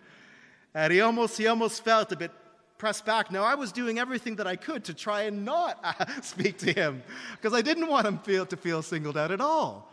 And 0.75 0.93
he 0.93 1.01
almost, 1.01 1.39
he 1.39 1.47
almost 1.47 1.85
felt 1.85 2.13
a 2.13 2.17
bit 2.17 2.33
pressed 2.79 3.07
back. 3.07 3.31
Now, 3.31 3.43
I 3.43 3.55
was 3.55 3.73
doing 3.73 3.99
everything 3.99 4.37
that 4.37 4.47
I 4.47 4.57
could 4.57 4.85
to 4.85 4.95
try 4.95 5.23
and 5.23 5.45
not 5.45 5.79
speak 6.23 6.59
to 6.59 6.73
him 6.73 7.03
because 7.33 7.55
I 7.55 7.63
didn't 7.63 7.89
want 7.89 8.07
him 8.07 8.19
feel, 8.19 8.47
to 8.47 8.57
feel 8.57 8.83
singled 8.83 9.17
out 9.17 9.31
at 9.31 9.41
all. 9.41 9.91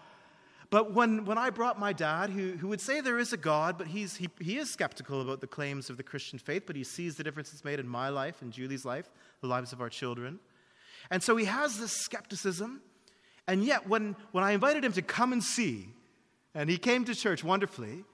But 0.69 0.93
when, 0.93 1.25
when 1.25 1.37
I 1.37 1.49
brought 1.49 1.79
my 1.79 1.93
dad, 1.93 2.29
who, 2.29 2.53
who 2.53 2.67
would 2.69 2.81
say 2.81 3.01
there 3.01 3.19
is 3.19 3.33
a 3.33 3.37
God, 3.37 3.77
but 3.77 3.87
he's, 3.87 4.15
he, 4.15 4.29
he 4.39 4.57
is 4.57 4.71
skeptical 4.71 5.21
about 5.21 5.41
the 5.41 5.47
claims 5.47 5.89
of 5.89 5.97
the 5.97 6.03
Christian 6.03 6.39
faith, 6.39 6.63
but 6.65 6.75
he 6.75 6.83
sees 6.83 7.15
the 7.15 7.23
difference 7.23 7.53
it's 7.53 7.65
made 7.65 7.79
in 7.79 7.87
my 7.87 8.09
life 8.09 8.41
and 8.41 8.51
Julie's 8.51 8.85
life, 8.85 9.09
the 9.41 9.47
lives 9.47 9.73
of 9.73 9.81
our 9.81 9.89
children. 9.89 10.39
And 11.11 11.21
so 11.21 11.35
he 11.35 11.45
has 11.45 11.77
this 11.77 11.91
skepticism. 11.91 12.81
And 13.47 13.63
yet, 13.63 13.87
when, 13.87 14.15
when 14.31 14.43
I 14.43 14.51
invited 14.51 14.85
him 14.85 14.93
to 14.93 15.01
come 15.01 15.33
and 15.33 15.43
see, 15.43 15.89
and 16.55 16.69
he 16.69 16.77
came 16.77 17.03
to 17.05 17.15
church 17.15 17.43
wonderfully, 17.43 18.05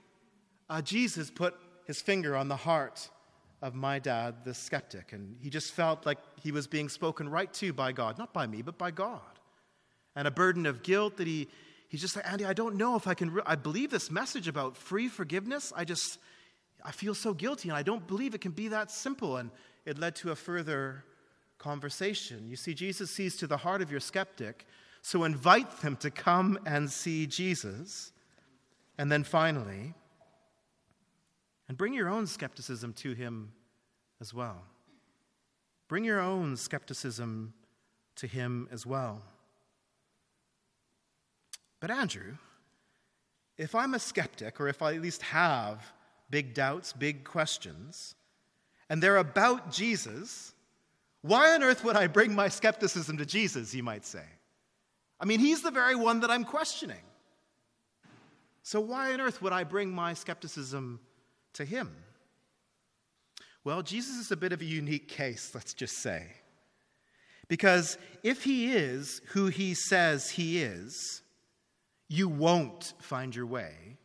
uh, 0.68 0.82
Jesus 0.82 1.30
put 1.30 1.54
his 1.86 2.00
finger 2.00 2.36
on 2.36 2.48
the 2.48 2.56
heart 2.56 3.08
of 3.62 3.74
my 3.74 3.98
dad, 3.98 4.44
the 4.44 4.54
skeptic. 4.54 5.12
And 5.12 5.36
he 5.40 5.50
just 5.50 5.72
felt 5.72 6.06
like 6.06 6.18
he 6.42 6.50
was 6.50 6.66
being 6.66 6.88
spoken 6.88 7.28
right 7.28 7.52
to 7.54 7.72
by 7.72 7.92
God, 7.92 8.18
not 8.18 8.32
by 8.32 8.46
me, 8.46 8.62
but 8.62 8.78
by 8.78 8.90
God. 8.90 9.20
And 10.16 10.26
a 10.26 10.30
burden 10.30 10.66
of 10.66 10.82
guilt 10.82 11.18
that 11.18 11.26
he 11.26 11.48
he's 11.90 12.00
just 12.00 12.16
like, 12.16 12.24
Andy, 12.30 12.46
I 12.46 12.54
don't 12.54 12.76
know 12.76 12.96
if 12.96 13.06
I 13.06 13.14
can, 13.14 13.30
re- 13.30 13.42
I 13.44 13.56
believe 13.56 13.90
this 13.90 14.10
message 14.10 14.48
about 14.48 14.76
free 14.76 15.08
forgiveness. 15.08 15.72
I 15.76 15.84
just, 15.84 16.18
I 16.82 16.92
feel 16.92 17.14
so 17.14 17.34
guilty 17.34 17.68
and 17.68 17.76
I 17.76 17.82
don't 17.82 18.06
believe 18.06 18.34
it 18.34 18.40
can 18.40 18.52
be 18.52 18.68
that 18.68 18.90
simple. 18.90 19.36
And 19.36 19.50
it 19.84 19.98
led 19.98 20.14
to 20.16 20.30
a 20.30 20.36
further 20.36 21.04
conversation. 21.58 22.48
You 22.48 22.56
see, 22.56 22.72
Jesus 22.72 23.10
sees 23.10 23.36
to 23.38 23.46
the 23.46 23.58
heart 23.58 23.82
of 23.82 23.90
your 23.90 24.00
skeptic, 24.00 24.66
so 25.02 25.24
invite 25.24 25.80
them 25.80 25.96
to 25.96 26.10
come 26.10 26.58
and 26.64 26.90
see 26.90 27.26
Jesus. 27.26 28.12
And 28.96 29.10
then 29.10 29.24
finally, 29.24 29.94
and 31.68 31.76
bring 31.76 31.92
your 31.92 32.08
own 32.08 32.26
skepticism 32.26 32.92
to 32.94 33.14
him 33.14 33.52
as 34.20 34.32
well. 34.32 34.62
Bring 35.88 36.04
your 36.04 36.20
own 36.20 36.56
skepticism 36.56 37.52
to 38.16 38.26
him 38.26 38.68
as 38.70 38.86
well. 38.86 39.22
But, 41.80 41.90
Andrew, 41.90 42.36
if 43.56 43.74
I'm 43.74 43.94
a 43.94 43.98
skeptic, 43.98 44.60
or 44.60 44.68
if 44.68 44.82
I 44.82 44.94
at 44.94 45.02
least 45.02 45.22
have 45.22 45.92
big 46.30 46.54
doubts, 46.54 46.92
big 46.92 47.24
questions, 47.24 48.14
and 48.88 49.02
they're 49.02 49.16
about 49.16 49.72
Jesus, 49.72 50.54
why 51.22 51.54
on 51.54 51.62
earth 51.62 51.84
would 51.84 51.96
I 51.96 52.06
bring 52.06 52.34
my 52.34 52.48
skepticism 52.48 53.18
to 53.18 53.26
Jesus, 53.26 53.74
you 53.74 53.82
might 53.82 54.06
say? 54.06 54.24
I 55.20 55.26
mean, 55.26 55.40
he's 55.40 55.62
the 55.62 55.70
very 55.70 55.94
one 55.94 56.20
that 56.20 56.30
I'm 56.30 56.44
questioning. 56.44 57.02
So, 58.62 58.80
why 58.80 59.12
on 59.12 59.20
earth 59.20 59.42
would 59.42 59.52
I 59.52 59.64
bring 59.64 59.90
my 59.90 60.14
skepticism 60.14 61.00
to 61.54 61.64
him? 61.64 61.94
Well, 63.64 63.82
Jesus 63.82 64.16
is 64.16 64.30
a 64.30 64.36
bit 64.36 64.52
of 64.52 64.62
a 64.62 64.64
unique 64.64 65.08
case, 65.08 65.50
let's 65.54 65.74
just 65.74 65.98
say. 65.98 66.26
Because 67.48 67.98
if 68.22 68.44
he 68.44 68.72
is 68.72 69.20
who 69.28 69.46
he 69.46 69.74
says 69.74 70.30
he 70.30 70.62
is, 70.62 71.22
you 72.10 72.28
won't 72.28 72.92
find 72.98 73.34
your 73.34 73.46
way 73.46 73.96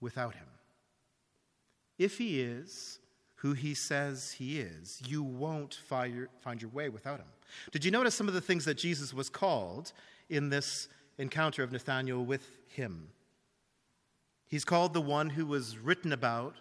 without 0.00 0.34
him. 0.34 0.46
If 1.98 2.16
he 2.16 2.40
is 2.40 3.00
who 3.36 3.54
he 3.54 3.74
says 3.74 4.32
he 4.38 4.60
is, 4.60 5.02
you 5.04 5.24
won't 5.24 5.74
find 5.74 6.14
your, 6.14 6.70
way 6.70 6.88
without 6.88 7.18
him. 7.18 7.26
Did 7.72 7.84
you 7.84 7.90
notice 7.90 8.14
some 8.14 8.28
of 8.28 8.34
the 8.34 8.40
things 8.40 8.64
that 8.66 8.78
Jesus 8.78 9.12
was 9.12 9.28
called 9.28 9.92
in 10.28 10.48
this 10.48 10.88
encounter 11.18 11.64
of 11.64 11.72
Nathanael 11.72 12.24
with 12.24 12.46
him? 12.68 13.08
He's 14.46 14.64
called 14.64 14.94
the 14.94 15.00
one 15.00 15.28
who 15.28 15.44
was 15.44 15.76
written 15.76 16.12
about 16.12 16.54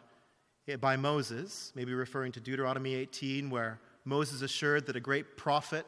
by 0.82 0.96
Moses, 0.96 1.72
maybe 1.76 1.94
referring 1.94 2.32
to 2.32 2.40
Deuteronomy 2.40 2.96
18, 2.96 3.52
where 3.52 3.80
Moses 4.06 4.42
assured 4.42 4.88
that 4.88 4.96
a 4.96 5.00
great 5.00 5.38
prophet 5.38 5.86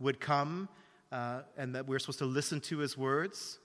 would 0.00 0.18
come 0.18 0.68
uh, 1.12 1.42
and 1.56 1.74
that 1.76 1.86
we're 1.86 2.00
supposed 2.00 2.18
to 2.18 2.24
listen 2.24 2.60
to 2.62 2.78
his 2.78 2.98
words. 2.98 3.60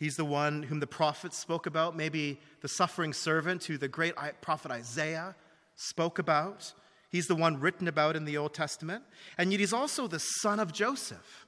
He's 0.00 0.16
the 0.16 0.24
one 0.24 0.62
whom 0.62 0.80
the 0.80 0.86
prophets 0.86 1.36
spoke 1.36 1.66
about, 1.66 1.94
maybe 1.94 2.40
the 2.62 2.68
suffering 2.68 3.12
servant 3.12 3.64
who 3.64 3.76
the 3.76 3.86
great 3.86 4.14
prophet 4.40 4.72
Isaiah 4.72 5.36
spoke 5.76 6.18
about. 6.18 6.72
He's 7.10 7.26
the 7.26 7.34
one 7.34 7.60
written 7.60 7.86
about 7.86 8.16
in 8.16 8.24
the 8.24 8.38
Old 8.38 8.54
Testament, 8.54 9.04
and 9.36 9.52
yet 9.52 9.60
he's 9.60 9.74
also 9.74 10.06
the 10.06 10.18
son 10.18 10.58
of 10.58 10.72
Joseph. 10.72 11.46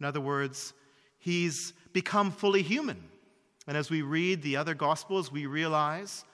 In 0.00 0.06
other 0.06 0.22
words, 0.22 0.72
he's 1.18 1.74
become 1.92 2.30
fully 2.30 2.62
human. 2.62 3.04
And 3.66 3.76
as 3.76 3.90
we 3.90 4.00
read 4.00 4.40
the 4.40 4.56
other 4.56 4.72
Gospels, 4.72 5.30
we 5.30 5.44
realize 5.44 6.24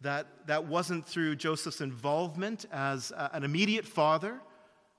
that 0.00 0.46
that 0.46 0.66
wasn't 0.66 1.08
through 1.08 1.34
Joseph's 1.34 1.80
involvement 1.80 2.66
as 2.70 3.12
an 3.32 3.42
immediate 3.42 3.84
father, 3.84 4.40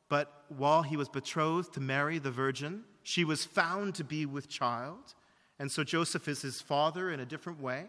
but 0.09 0.43
while 0.49 0.83
he 0.83 0.97
was 0.97 1.07
betrothed 1.07 1.73
to 1.75 1.79
Mary, 1.79 2.19
the 2.19 2.31
virgin, 2.31 2.83
she 3.03 3.23
was 3.23 3.45
found 3.45 3.95
to 3.95 4.03
be 4.03 4.25
with 4.25 4.49
child. 4.49 5.15
And 5.59 5.71
so 5.71 5.83
Joseph 5.83 6.27
is 6.27 6.41
his 6.41 6.61
father 6.61 7.11
in 7.11 7.19
a 7.19 7.25
different 7.25 7.61
way. 7.61 7.85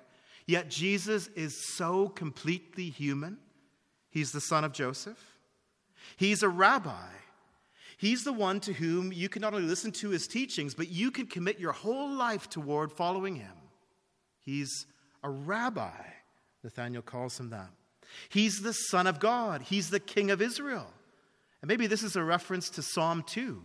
Yet 0.47 0.71
Jesus 0.71 1.29
is 1.29 1.75
so 1.75 2.09
completely 2.09 2.91
human. 2.91 3.39
He's 4.11 4.33
the 4.33 4.41
son 4.41 4.65
of 4.65 4.73
Joseph. 4.73 5.19
He's 6.17 6.43
a 6.43 6.49
rabbi. 6.49 7.09
He's 7.99 8.25
the 8.25 8.33
one 8.33 8.61
to 8.61 8.73
whom 8.73 9.13
you 9.13 9.29
can 9.29 9.43
not 9.43 9.55
only 9.55 9.67
listen 9.67 9.91
to 9.93 10.11
his 10.11 10.27
teachings, 10.27 10.75
but 10.75 10.89
you 10.89 11.11
can 11.11 11.27
commit 11.27 11.59
your 11.59 11.73
whole 11.73 12.11
life 12.11 12.49
toward 12.49 12.93
following 12.93 13.37
him. 13.37 13.53
He's 14.41 14.87
a 15.25 15.31
rabbi. 15.31 15.91
Nathanael 16.63 17.03
calls 17.03 17.41
him 17.41 17.51
that. 17.51 17.71
He's 18.29 18.61
the 18.61 18.73
Son 18.73 19.07
of 19.07 19.19
God. 19.19 19.63
He's 19.63 19.91
the 19.91 20.01
King 20.01 20.31
of 20.31 20.41
Israel. 20.41 20.87
And 21.63 21.69
maybe 21.69 21.87
this 21.87 22.03
is 22.03 22.17
a 22.17 22.23
reference 22.23 22.71
to 22.71 22.83
Psalm 22.83 23.25
2, 23.27 23.63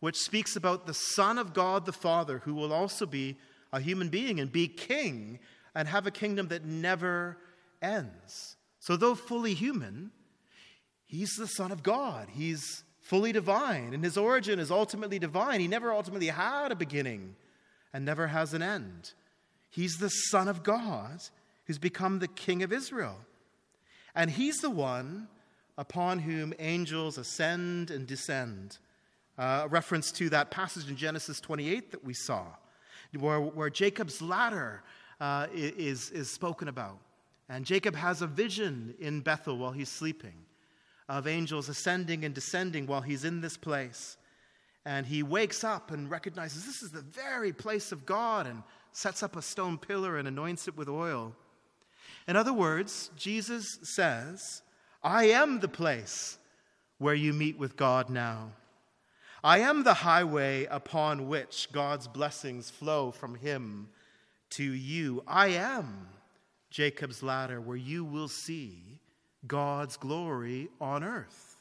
which 0.00 0.16
speaks 0.16 0.56
about 0.56 0.86
the 0.86 0.94
Son 0.94 1.38
of 1.38 1.54
God 1.54 1.86
the 1.86 1.92
Father, 1.92 2.38
who 2.44 2.54
will 2.54 2.72
also 2.72 3.06
be 3.06 3.36
a 3.72 3.80
human 3.80 4.08
being 4.08 4.40
and 4.40 4.52
be 4.52 4.68
king 4.68 5.38
and 5.74 5.88
have 5.88 6.06
a 6.06 6.10
kingdom 6.10 6.48
that 6.48 6.64
never 6.64 7.38
ends. 7.82 8.56
So, 8.78 8.96
though 8.96 9.14
fully 9.14 9.54
human, 9.54 10.10
he's 11.06 11.34
the 11.36 11.46
Son 11.46 11.72
of 11.72 11.82
God. 11.82 12.28
He's 12.30 12.84
fully 13.00 13.32
divine, 13.32 13.94
and 13.94 14.02
his 14.02 14.16
origin 14.16 14.58
is 14.58 14.70
ultimately 14.70 15.18
divine. 15.18 15.60
He 15.60 15.68
never 15.68 15.92
ultimately 15.92 16.28
had 16.28 16.72
a 16.72 16.76
beginning 16.76 17.36
and 17.92 18.04
never 18.04 18.26
has 18.26 18.52
an 18.52 18.62
end. 18.62 19.12
He's 19.70 19.98
the 19.98 20.08
Son 20.08 20.48
of 20.48 20.62
God 20.62 21.20
who's 21.66 21.78
become 21.78 22.18
the 22.18 22.28
King 22.28 22.62
of 22.62 22.72
Israel. 22.72 23.18
And 24.14 24.30
he's 24.30 24.56
the 24.56 24.70
one 24.70 25.28
upon 25.76 26.20
whom 26.20 26.54
angels 26.58 27.18
ascend 27.18 27.90
and 27.90 28.06
descend. 28.06 28.78
Uh, 29.38 29.62
a 29.64 29.68
reference 29.68 30.10
to 30.12 30.30
that 30.30 30.50
passage 30.50 30.88
in 30.88 30.96
Genesis 30.96 31.40
28 31.40 31.90
that 31.90 32.04
we 32.04 32.14
saw, 32.14 32.46
where, 33.18 33.40
where 33.40 33.68
Jacob's 33.68 34.22
ladder 34.22 34.82
uh, 35.20 35.46
is, 35.52 36.10
is 36.10 36.30
spoken 36.30 36.68
about. 36.68 36.98
And 37.48 37.64
Jacob 37.64 37.94
has 37.94 38.22
a 38.22 38.26
vision 38.26 38.94
in 38.98 39.20
Bethel 39.20 39.58
while 39.58 39.72
he's 39.72 39.90
sleeping 39.90 40.34
of 41.08 41.26
angels 41.26 41.68
ascending 41.68 42.24
and 42.24 42.34
descending 42.34 42.86
while 42.86 43.00
he's 43.00 43.24
in 43.24 43.40
this 43.40 43.56
place. 43.56 44.16
And 44.84 45.06
he 45.06 45.22
wakes 45.22 45.64
up 45.64 45.90
and 45.90 46.10
recognizes 46.10 46.64
this 46.64 46.82
is 46.82 46.90
the 46.90 47.00
very 47.00 47.52
place 47.52 47.92
of 47.92 48.06
God 48.06 48.46
and 48.46 48.62
sets 48.92 49.22
up 49.22 49.36
a 49.36 49.42
stone 49.42 49.78
pillar 49.78 50.18
and 50.18 50.26
anoints 50.26 50.68
it 50.68 50.76
with 50.76 50.88
oil. 50.88 51.34
In 52.28 52.36
other 52.36 52.52
words, 52.52 53.10
Jesus 53.16 53.78
says, 53.82 54.62
I 55.02 55.26
am 55.26 55.60
the 55.60 55.68
place 55.68 56.38
where 56.98 57.14
you 57.14 57.32
meet 57.32 57.58
with 57.58 57.76
God 57.76 58.10
now. 58.10 58.52
I 59.44 59.58
am 59.58 59.84
the 59.84 59.94
highway 59.94 60.66
upon 60.66 61.28
which 61.28 61.68
God's 61.72 62.08
blessings 62.08 62.70
flow 62.70 63.10
from 63.10 63.34
him 63.36 63.88
to 64.50 64.64
you. 64.64 65.22
I 65.26 65.48
am 65.48 66.08
Jacob's 66.70 67.22
ladder 67.22 67.60
where 67.60 67.76
you 67.76 68.04
will 68.04 68.28
see 68.28 69.00
God's 69.46 69.96
glory 69.96 70.68
on 70.80 71.04
earth. 71.04 71.56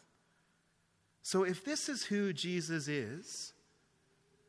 So, 1.22 1.44
if 1.44 1.66
this 1.66 1.90
is 1.90 2.04
who 2.06 2.34
Jesus 2.34 2.88
is, 2.88 3.54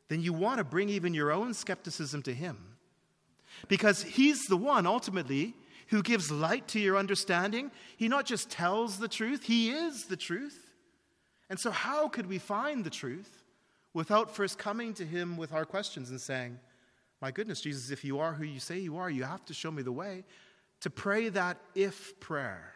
then 0.09 0.21
you 0.21 0.31
want 0.31 0.59
to 0.59 0.63
bring 0.63 0.89
even 0.89 1.13
your 1.13 1.31
own 1.31 1.53
skepticism 1.53 2.21
to 2.23 2.33
him. 2.33 2.57
Because 3.67 4.03
he's 4.03 4.45
the 4.45 4.57
one 4.57 4.85
ultimately 4.85 5.55
who 5.87 6.03
gives 6.03 6.31
light 6.31 6.67
to 6.69 6.79
your 6.79 6.97
understanding. 6.97 7.71
He 7.95 8.07
not 8.07 8.25
just 8.25 8.49
tells 8.49 8.99
the 8.99 9.07
truth, 9.07 9.43
he 9.43 9.71
is 9.71 10.05
the 10.05 10.17
truth. 10.17 10.66
And 11.49 11.59
so, 11.59 11.71
how 11.71 12.07
could 12.07 12.27
we 12.27 12.39
find 12.39 12.83
the 12.83 12.89
truth 12.89 13.43
without 13.93 14.35
first 14.35 14.57
coming 14.57 14.93
to 14.95 15.05
him 15.05 15.37
with 15.37 15.53
our 15.53 15.65
questions 15.65 16.09
and 16.09 16.19
saying, 16.19 16.59
My 17.21 17.31
goodness, 17.31 17.61
Jesus, 17.61 17.89
if 17.89 18.03
you 18.03 18.19
are 18.19 18.33
who 18.33 18.43
you 18.43 18.59
say 18.59 18.79
you 18.79 18.97
are, 18.97 19.09
you 19.09 19.23
have 19.23 19.45
to 19.45 19.53
show 19.53 19.71
me 19.71 19.81
the 19.81 19.91
way 19.91 20.23
to 20.81 20.89
pray 20.89 21.29
that 21.29 21.57
if 21.75 22.19
prayer. 22.19 22.73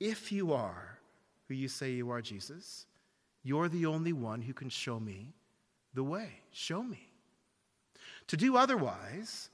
If 0.00 0.32
you 0.32 0.52
are 0.52 0.98
who 1.48 1.54
you 1.54 1.68
say 1.68 1.92
you 1.92 2.10
are, 2.10 2.20
Jesus, 2.20 2.86
you're 3.42 3.68
the 3.68 3.86
only 3.86 4.12
one 4.12 4.42
who 4.42 4.52
can 4.52 4.68
show 4.68 4.98
me 4.98 5.34
the 5.94 6.02
way. 6.02 6.40
Show 6.50 6.82
me. 6.82 7.08
To 8.28 8.36
do 8.36 8.56
otherwise 8.56 9.50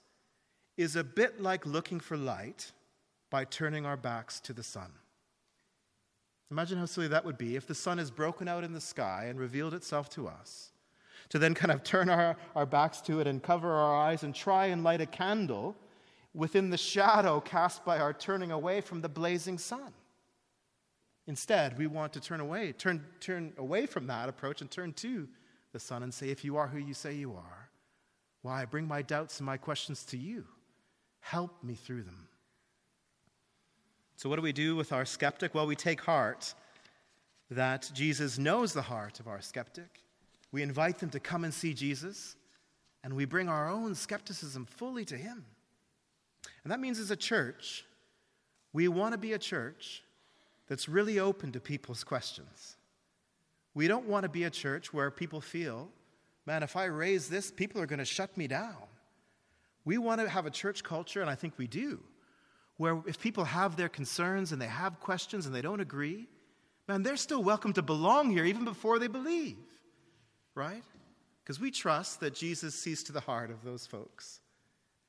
is 0.76 0.94
a 0.94 1.04
bit 1.04 1.40
like 1.40 1.66
looking 1.66 2.00
for 2.00 2.16
light 2.16 2.72
by 3.30 3.44
turning 3.44 3.84
our 3.84 3.96
backs 3.96 4.40
to 4.40 4.52
the 4.52 4.62
sun. 4.62 4.92
Imagine 6.50 6.78
how 6.78 6.86
silly 6.86 7.08
that 7.08 7.24
would 7.24 7.36
be 7.36 7.56
if 7.56 7.66
the 7.66 7.74
sun 7.74 7.98
is 7.98 8.10
broken 8.10 8.48
out 8.48 8.64
in 8.64 8.72
the 8.72 8.80
sky 8.80 9.26
and 9.28 9.38
revealed 9.38 9.74
itself 9.74 10.08
to 10.10 10.26
us, 10.26 10.72
to 11.28 11.38
then 11.38 11.54
kind 11.54 11.70
of 11.70 11.82
turn 11.82 12.08
our, 12.08 12.36
our 12.56 12.64
backs 12.64 13.00
to 13.02 13.20
it 13.20 13.26
and 13.26 13.42
cover 13.42 13.70
our 13.70 13.94
eyes 13.94 14.22
and 14.22 14.34
try 14.34 14.66
and 14.66 14.82
light 14.82 15.00
a 15.00 15.06
candle 15.06 15.76
within 16.34 16.70
the 16.70 16.78
shadow 16.78 17.40
cast 17.40 17.84
by 17.84 17.98
our 17.98 18.12
turning 18.12 18.50
away 18.50 18.80
from 18.80 19.00
the 19.00 19.08
blazing 19.08 19.58
sun. 19.58 19.92
Instead, 21.26 21.76
we 21.76 21.86
want 21.86 22.14
to 22.14 22.20
turn 22.20 22.40
away, 22.40 22.72
turn, 22.72 23.04
turn 23.20 23.52
away 23.58 23.84
from 23.84 24.06
that 24.06 24.30
approach 24.30 24.62
and 24.62 24.70
turn 24.70 24.94
to 24.94 25.28
the 25.72 25.78
sun 25.78 26.02
and 26.02 26.14
say, 26.14 26.30
If 26.30 26.44
you 26.44 26.56
are 26.56 26.68
who 26.68 26.78
you 26.78 26.94
say 26.94 27.12
you 27.12 27.34
are, 27.34 27.68
why, 28.40 28.64
bring 28.64 28.88
my 28.88 29.02
doubts 29.02 29.38
and 29.38 29.46
my 29.46 29.58
questions 29.58 30.04
to 30.04 30.16
you. 30.16 30.44
Help 31.20 31.62
me 31.62 31.74
through 31.74 32.04
them. 32.04 32.27
So, 34.18 34.28
what 34.28 34.34
do 34.34 34.42
we 34.42 34.52
do 34.52 34.74
with 34.74 34.92
our 34.92 35.04
skeptic? 35.04 35.54
Well, 35.54 35.68
we 35.68 35.76
take 35.76 36.00
heart 36.00 36.52
that 37.52 37.88
Jesus 37.94 38.36
knows 38.36 38.72
the 38.72 38.82
heart 38.82 39.20
of 39.20 39.28
our 39.28 39.40
skeptic. 39.40 40.02
We 40.50 40.64
invite 40.64 40.98
them 40.98 41.10
to 41.10 41.20
come 41.20 41.44
and 41.44 41.54
see 41.54 41.72
Jesus, 41.72 42.34
and 43.04 43.14
we 43.14 43.26
bring 43.26 43.48
our 43.48 43.70
own 43.70 43.94
skepticism 43.94 44.66
fully 44.66 45.04
to 45.04 45.16
him. 45.16 45.44
And 46.64 46.72
that 46.72 46.80
means, 46.80 46.98
as 46.98 47.12
a 47.12 47.16
church, 47.16 47.84
we 48.72 48.88
want 48.88 49.12
to 49.12 49.18
be 49.18 49.34
a 49.34 49.38
church 49.38 50.02
that's 50.66 50.88
really 50.88 51.20
open 51.20 51.52
to 51.52 51.60
people's 51.60 52.02
questions. 52.02 52.76
We 53.72 53.86
don't 53.86 54.08
want 54.08 54.24
to 54.24 54.28
be 54.28 54.42
a 54.42 54.50
church 54.50 54.92
where 54.92 55.12
people 55.12 55.40
feel, 55.40 55.90
man, 56.44 56.64
if 56.64 56.74
I 56.74 56.86
raise 56.86 57.28
this, 57.28 57.52
people 57.52 57.80
are 57.80 57.86
going 57.86 58.00
to 58.00 58.04
shut 58.04 58.36
me 58.36 58.48
down. 58.48 58.88
We 59.84 59.96
want 59.96 60.20
to 60.20 60.28
have 60.28 60.44
a 60.44 60.50
church 60.50 60.82
culture, 60.82 61.20
and 61.20 61.30
I 61.30 61.36
think 61.36 61.54
we 61.56 61.68
do, 61.68 62.00
where 62.78 63.02
if 63.06 63.20
people 63.20 63.44
have 63.44 63.76
their 63.76 63.88
concerns 63.88 64.52
and 64.52 64.62
they 64.62 64.66
have 64.66 65.00
questions 65.00 65.44
and 65.44 65.54
they 65.54 65.60
don't 65.60 65.80
agree, 65.80 66.26
man, 66.86 67.02
they're 67.02 67.16
still 67.16 67.42
welcome 67.42 67.72
to 67.74 67.82
belong 67.82 68.30
here 68.30 68.44
even 68.44 68.64
before 68.64 68.98
they 68.98 69.08
believe, 69.08 69.58
right? 70.54 70.82
Because 71.42 71.60
we 71.60 71.70
trust 71.70 72.20
that 72.20 72.34
Jesus 72.34 72.74
sees 72.74 73.02
to 73.04 73.12
the 73.12 73.20
heart 73.20 73.50
of 73.50 73.62
those 73.64 73.84
folks. 73.84 74.40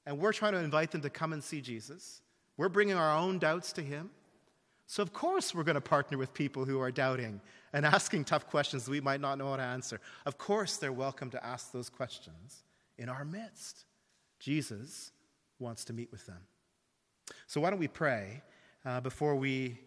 And 0.05 0.17
we're 0.17 0.33
trying 0.33 0.53
to 0.53 0.59
invite 0.59 0.91
them 0.91 1.01
to 1.01 1.09
come 1.09 1.31
and 1.31 1.43
see 1.43 1.61
Jesus. 1.61 2.21
We're 2.57 2.69
bringing 2.69 2.95
our 2.95 3.15
own 3.15 3.37
doubts 3.37 3.71
to 3.73 3.81
Him. 3.81 4.09
So, 4.87 5.03
of 5.03 5.13
course, 5.13 5.53
we're 5.53 5.63
going 5.63 5.75
to 5.75 5.81
partner 5.81 6.17
with 6.17 6.33
people 6.33 6.65
who 6.65 6.81
are 6.81 6.91
doubting 6.91 7.39
and 7.71 7.85
asking 7.85 8.25
tough 8.25 8.47
questions 8.47 8.89
we 8.89 8.99
might 8.99 9.21
not 9.21 9.37
know 9.37 9.51
how 9.51 9.57
to 9.57 9.61
answer. 9.61 10.01
Of 10.25 10.39
course, 10.39 10.77
they're 10.77 10.91
welcome 10.91 11.29
to 11.29 11.45
ask 11.45 11.71
those 11.71 11.89
questions 11.89 12.63
in 12.97 13.09
our 13.09 13.23
midst. 13.23 13.85
Jesus 14.39 15.11
wants 15.59 15.85
to 15.85 15.93
meet 15.93 16.11
with 16.11 16.25
them. 16.25 16.39
So, 17.47 17.61
why 17.61 17.69
don't 17.69 17.79
we 17.79 17.87
pray 17.87 18.41
uh, 18.85 19.01
before 19.01 19.35
we 19.35 19.79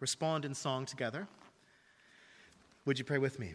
respond 0.00 0.44
in 0.44 0.54
song 0.54 0.86
together? 0.86 1.26
Would 2.86 2.98
you 2.98 3.04
pray 3.04 3.18
with 3.18 3.38
me? 3.38 3.54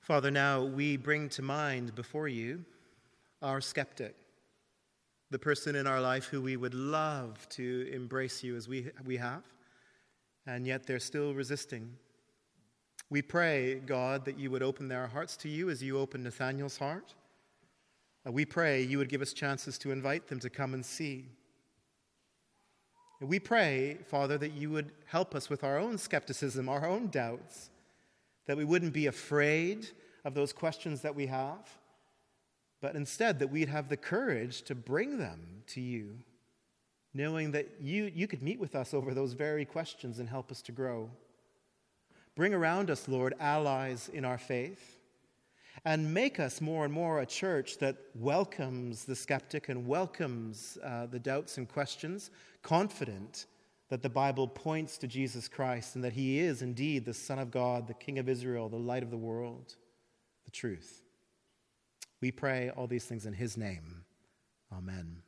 Father, 0.00 0.30
now 0.30 0.62
we 0.62 0.98
bring 0.98 1.30
to 1.30 1.42
mind 1.42 1.94
before 1.94 2.28
you 2.28 2.64
our 3.40 3.62
skeptic, 3.62 4.14
the 5.30 5.38
person 5.38 5.76
in 5.76 5.86
our 5.86 6.00
life 6.00 6.26
who 6.26 6.42
we 6.42 6.58
would 6.58 6.74
love 6.74 7.48
to 7.50 7.88
embrace 7.90 8.42
you 8.42 8.54
as 8.54 8.68
we, 8.68 8.90
we 9.06 9.16
have 9.16 9.42
and 10.46 10.66
yet 10.66 10.86
they're 10.86 10.98
still 10.98 11.34
resisting. 11.34 11.96
We 13.10 13.22
pray, 13.22 13.76
God, 13.76 14.24
that 14.24 14.38
you 14.38 14.50
would 14.50 14.62
open 14.62 14.88
their 14.88 15.06
hearts 15.06 15.36
to 15.38 15.48
you 15.48 15.70
as 15.70 15.82
you 15.82 15.98
opened 15.98 16.24
Nathanael's 16.24 16.78
heart. 16.78 17.14
Uh, 18.26 18.32
we 18.32 18.44
pray 18.44 18.82
you 18.82 18.98
would 18.98 19.08
give 19.08 19.22
us 19.22 19.32
chances 19.32 19.78
to 19.78 19.92
invite 19.92 20.28
them 20.28 20.40
to 20.40 20.50
come 20.50 20.74
and 20.74 20.84
see. 20.84 21.26
We 23.20 23.38
pray, 23.38 23.98
Father, 24.06 24.36
that 24.38 24.52
you 24.52 24.70
would 24.70 24.92
help 25.06 25.34
us 25.34 25.48
with 25.48 25.64
our 25.64 25.78
own 25.78 25.96
skepticism, 25.98 26.68
our 26.68 26.86
own 26.86 27.08
doubts, 27.08 27.70
that 28.46 28.56
we 28.56 28.64
wouldn't 28.64 28.92
be 28.92 29.06
afraid 29.06 29.88
of 30.24 30.34
those 30.34 30.52
questions 30.52 31.00
that 31.02 31.14
we 31.14 31.26
have, 31.26 31.68
but 32.80 32.96
instead 32.96 33.38
that 33.38 33.50
we'd 33.50 33.68
have 33.68 33.88
the 33.88 33.96
courage 33.96 34.62
to 34.62 34.74
bring 34.74 35.18
them 35.18 35.62
to 35.68 35.80
you, 35.80 36.18
knowing 37.14 37.52
that 37.52 37.68
you, 37.80 38.10
you 38.14 38.26
could 38.26 38.42
meet 38.42 38.58
with 38.58 38.74
us 38.74 38.92
over 38.92 39.14
those 39.14 39.32
very 39.32 39.64
questions 39.64 40.18
and 40.18 40.28
help 40.28 40.50
us 40.50 40.60
to 40.62 40.72
grow. 40.72 41.08
Bring 42.36 42.52
around 42.52 42.90
us, 42.90 43.06
Lord, 43.08 43.34
allies 43.38 44.10
in 44.12 44.24
our 44.24 44.38
faith, 44.38 44.98
and 45.84 46.12
make 46.12 46.40
us 46.40 46.60
more 46.60 46.84
and 46.84 46.92
more 46.92 47.20
a 47.20 47.26
church 47.26 47.78
that 47.78 47.96
welcomes 48.14 49.04
the 49.04 49.14
skeptic 49.14 49.68
and 49.68 49.86
welcomes 49.86 50.78
uh, 50.82 51.06
the 51.06 51.18
doubts 51.18 51.58
and 51.58 51.68
questions, 51.68 52.30
confident 52.62 53.46
that 53.88 54.02
the 54.02 54.08
Bible 54.08 54.48
points 54.48 54.98
to 54.98 55.06
Jesus 55.06 55.46
Christ 55.46 55.94
and 55.94 56.02
that 56.02 56.14
he 56.14 56.40
is 56.40 56.62
indeed 56.62 57.04
the 57.04 57.14
Son 57.14 57.38
of 57.38 57.50
God, 57.50 57.86
the 57.86 57.94
King 57.94 58.18
of 58.18 58.28
Israel, 58.28 58.68
the 58.68 58.76
light 58.76 59.02
of 59.02 59.10
the 59.10 59.16
world, 59.16 59.76
the 60.44 60.50
truth. 60.50 61.02
We 62.20 62.32
pray 62.32 62.70
all 62.70 62.86
these 62.86 63.04
things 63.04 63.26
in 63.26 63.34
his 63.34 63.56
name. 63.56 64.04
Amen. 64.72 65.22